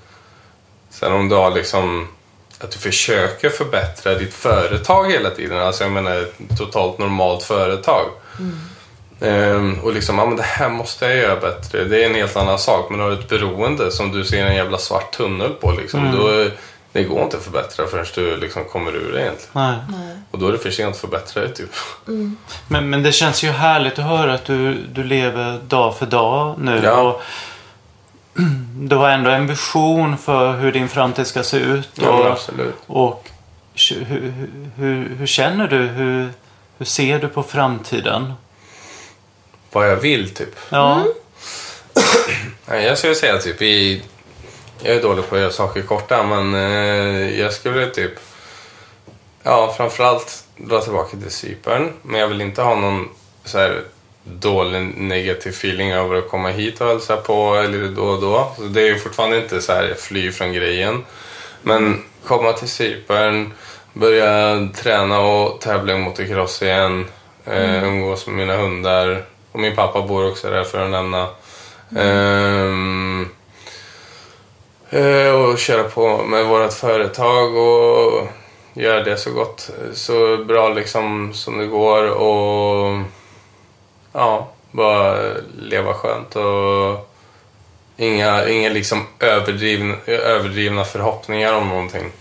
[0.91, 2.09] sen om du har liksom
[2.61, 5.59] att du försöker förbättra ditt företag hela tiden.
[5.59, 8.07] Alltså jag menar ett totalt normalt företag.
[9.21, 11.85] Ehm, och liksom, ja men det här måste jag göra bättre.
[11.85, 12.91] Det är en helt annan sak.
[12.91, 16.13] Men har du ett beroende som du ser en jävla svart tunnel på liksom.
[16.13, 16.51] Då,
[16.93, 19.51] det går inte att förbättra förrän du liksom kommer ur det egentligen.
[19.55, 20.17] Nej.
[20.31, 21.71] Och då är det för sent att förbättra det typ.
[22.69, 26.55] Men, men det känns ju härligt att höra att du, du lever dag för dag
[26.59, 26.81] nu.
[26.85, 27.01] Ja.
[27.01, 27.23] Och
[28.81, 31.89] du har ändå en vision för hur din framtid ska se ut.
[31.95, 32.75] Ja, och, absolut.
[32.87, 33.31] och
[33.89, 34.33] hur,
[34.77, 35.79] hur, hur, känner du?
[35.79, 36.31] Hur,
[36.79, 38.33] hur ser du på framtiden?
[39.73, 40.57] Vad jag vill typ.
[40.71, 41.05] Ja.
[42.67, 44.03] Nej, jag skulle säga typ i...
[44.83, 48.13] Jag är dålig på att göra saker korta men eh, jag skulle typ...
[49.43, 51.93] Ja, framförallt dra tillbaka till Cypern.
[52.03, 53.09] Men jag vill inte ha någon
[53.45, 53.83] så här
[54.25, 58.53] dålig negativ feeling över att komma hit och hälsa på eller då och då.
[58.57, 61.05] Så det är ju fortfarande inte så här fly från grejen.
[61.63, 63.53] Men komma till Cypern,
[63.93, 67.07] börja träna och tävla i motocross igen.
[67.45, 69.25] Eh, umgås med mina hundar.
[69.53, 71.29] Och min pappa bor också där för att nämna.
[71.97, 73.38] Ehm, eh,
[75.35, 78.29] och köra på med vårt företag och
[78.75, 83.03] göra det så gott, så bra liksom som det går och
[84.13, 85.17] ja, bara
[85.59, 87.11] leva skönt och
[87.97, 92.13] inga, inga liksom överdrivna, överdrivna förhoppningar om någonting.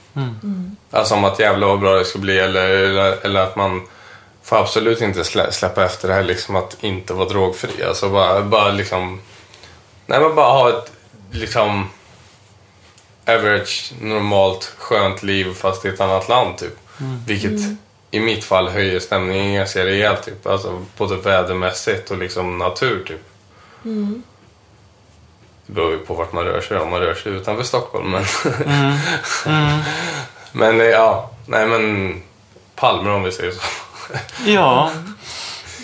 [0.91, 3.87] Alltså om att jävla vad bra det ska bli eller, eller, eller att man
[4.43, 7.83] får absolut inte slä, släppa efter det här liksom att inte vara drogfri.
[7.83, 9.21] Alltså bara, bara liksom
[10.05, 10.91] Nej men bara ha ett
[11.31, 11.89] liksom
[13.27, 16.77] average, normalt, skönt liv fast i ett annat land typ.
[17.25, 17.59] Vilket
[18.11, 20.23] i mitt fall höjer stämningen ganska rejält.
[20.25, 20.47] Typ.
[20.47, 23.03] Alltså, både vädermässigt och liksom natur.
[23.07, 23.21] Typ.
[25.65, 28.11] Det beror ju på vart man rör sig om man rör sig utanför Stockholm.
[28.11, 28.23] Men,
[30.51, 32.13] men eh, ja, nej men
[32.75, 33.61] Palmer om vi säger så.
[34.45, 34.91] Ja.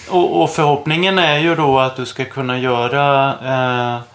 [0.09, 4.12] Och, och förhoppningen är ju då att du ska kunna göra eh,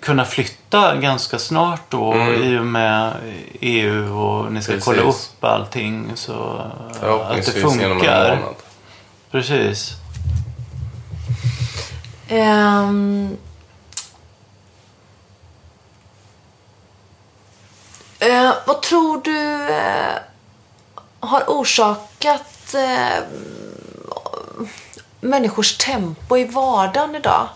[0.00, 2.42] kunna flytta ganska snart då Mm.
[2.42, 3.12] i och med
[3.60, 4.84] EU och ni ska Precis.
[4.84, 6.32] kolla upp allting så
[7.30, 8.36] att det funkar.
[8.36, 8.54] månad.
[9.30, 9.92] Precis.
[12.28, 13.36] Ehm.
[18.18, 20.14] Eh, vad tror du eh,
[21.20, 23.22] har orsakat eh,
[25.20, 27.48] människors tempo i vardagen idag?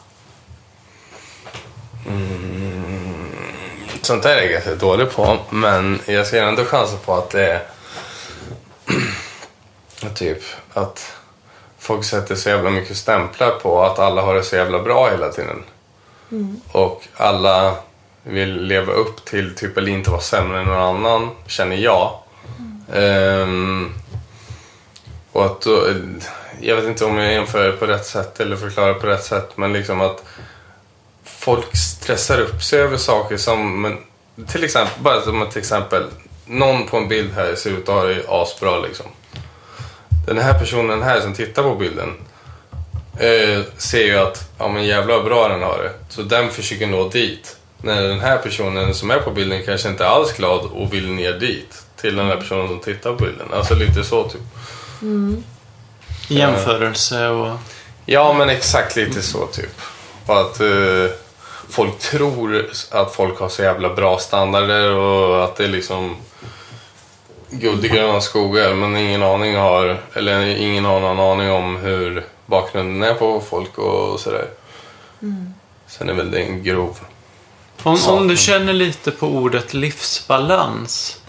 [4.03, 7.47] Sånt där är jag ganska dålig på, men jag ser ändå chansen på att det
[7.47, 7.63] är
[10.15, 10.43] typ
[10.73, 11.17] att
[11.79, 15.29] folk sätter så jävla mycket stämplar på att alla har det så jävla bra hela
[15.29, 15.63] tiden.
[16.73, 17.75] Och alla
[18.23, 22.19] vill leva upp till typ eller inte vara sämre än någon annan, känner jag.
[22.93, 23.93] Ehm,
[25.33, 25.87] och att då,
[26.61, 29.73] jag vet inte om jag jämför på rätt sätt eller förklarar på rätt sätt, men
[29.73, 30.25] liksom att
[31.43, 33.99] folk stressar upp sig över saker som, men,
[34.47, 36.05] till exempel, bara som ett exempel.
[36.47, 39.07] Någon på en bild här ser ut att ha det asbra liksom.
[40.27, 42.09] Den här personen här som tittar på bilden
[43.19, 46.15] eh, ser ju att, ja men jävla vad bra den har det.
[46.15, 47.57] Så den försöker nå dit.
[47.79, 51.09] När den här personen som är på bilden kanske inte alls är glad och vill
[51.09, 51.83] ner dit.
[52.01, 53.49] Till den här personen som tittar på bilden.
[53.53, 54.41] Alltså lite så typ.
[56.29, 57.59] Jämförelse och...
[58.07, 59.81] Ja, men exakt lite så typ.
[60.27, 61.22] Och att eh,
[61.73, 66.17] folk tror att folk har så jävla bra standarder och att det är liksom
[67.51, 68.75] guld i gröna skogar.
[68.75, 73.79] Men ingen aning har, eller ingen har någon aning om hur bakgrunden är på folk
[73.79, 74.47] och sådär.
[75.87, 76.99] Sen är väl det en grov.
[77.83, 78.19] Om, Saken.
[78.19, 81.21] om du känner lite på ordet livsbalans.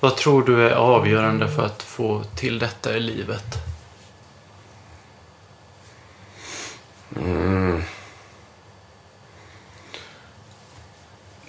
[0.00, 3.71] Vad tror du är avgörande för att få till detta i livet?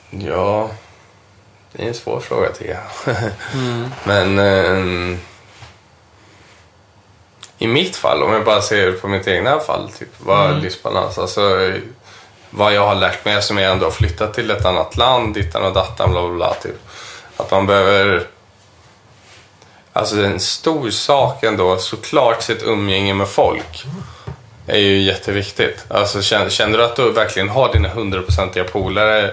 [0.09, 0.69] Ja,
[1.71, 3.15] det är en svår fråga tycker jag.
[4.03, 5.19] Men ehm,
[7.57, 11.17] i mitt fall, om jag bara ser på mitt egna fall, typ, vad är livsbalans?
[11.17, 11.81] Alltså, eh,
[12.49, 15.63] vad jag har lärt mig som jag ändå har flyttat till ett annat land, dittan
[15.63, 16.53] och dattan, bla bla bla.
[16.53, 16.79] Typ.
[17.37, 18.27] Att man behöver...
[19.93, 23.85] Alltså det är en stor sak ändå, såklart sitt umgänge med folk
[24.67, 25.85] är ju jätteviktigt.
[25.87, 29.31] Alltså, känner, känner du att du verkligen har dina hundraprocentiga polare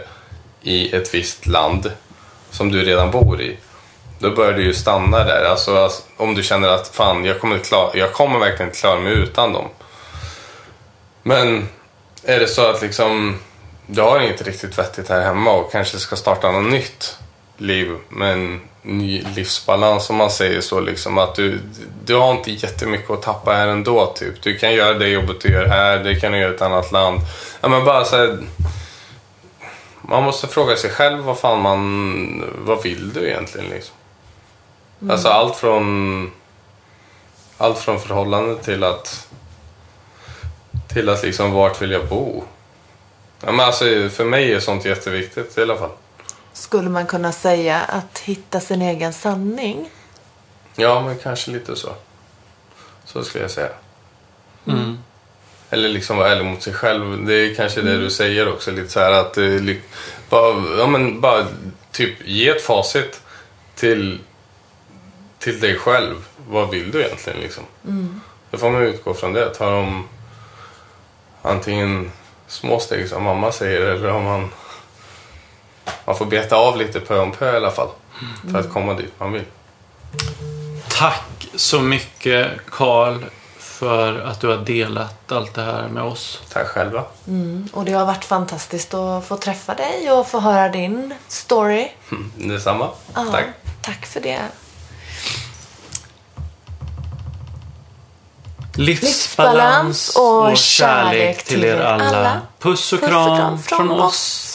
[0.62, 1.92] i ett visst land
[2.50, 3.56] som du redan bor i,
[4.18, 5.44] då bör du ju stanna där.
[5.44, 9.00] Alltså, alltså, om du känner att fan, jag kommer, klar, jag kommer verkligen inte klara
[9.00, 9.68] mig utan dem.
[11.22, 11.68] Men
[12.24, 13.38] är det så att liksom
[13.86, 17.16] du har inget riktigt vettigt här hemma och kanske ska starta något nytt
[17.60, 20.80] liv med en ny livsbalans om man säger så.
[20.80, 21.60] Liksom, att du,
[22.04, 24.06] du har inte jättemycket att tappa här ändå.
[24.06, 24.42] Typ.
[24.42, 26.92] Du kan göra det jobbet du gör här, det kan du göra i ett annat
[26.92, 27.20] land.
[27.60, 28.38] Ja, men bara så här,
[30.02, 32.44] man måste fråga sig själv vad fan man...
[32.58, 33.94] Vad vill du egentligen liksom?
[35.10, 36.30] Alltså allt från...
[37.58, 39.28] Allt från förhållande till att...
[40.88, 42.44] Till att liksom vart vill jag bo?
[43.44, 45.90] Ja, men alltså, för mig är sånt jätteviktigt i alla fall.
[46.60, 49.90] Skulle man kunna säga att hitta sin egen sanning?
[50.76, 51.88] Ja, men kanske lite så.
[53.04, 53.68] Så skulle jag säga.
[54.66, 54.98] Mm.
[55.70, 57.26] Eller liksom vara ärlig mot sig själv.
[57.26, 58.70] Det är kanske det du säger också.
[58.70, 59.76] Lite så här att eh,
[60.28, 61.46] bara, ja, men bara
[61.92, 63.20] typ ge ett facit
[63.74, 64.18] till,
[65.38, 66.16] till dig själv.
[66.48, 67.64] Vad vill du egentligen liksom?
[68.50, 69.54] Då får man utgå från det.
[69.54, 70.08] Ta dem
[71.42, 72.12] antingen
[72.46, 74.50] små steg som mamma säger eller om man
[76.10, 77.88] man får beta av lite pö om pö i alla fall.
[78.52, 79.44] För att komma dit man vill.
[80.88, 83.24] Tack så mycket Karl
[83.58, 86.42] för att du har delat allt det här med oss.
[86.52, 87.04] Tack själva.
[87.72, 91.88] Och det har varit fantastiskt att få träffa dig och få höra din story.
[92.10, 92.88] Mm, Detsamma.
[93.14, 93.46] Ja, Tack.
[93.82, 94.40] Tack för det.
[98.74, 102.40] Livsbalans och kärlek till er alla.
[102.58, 104.49] Puss och kram från oss.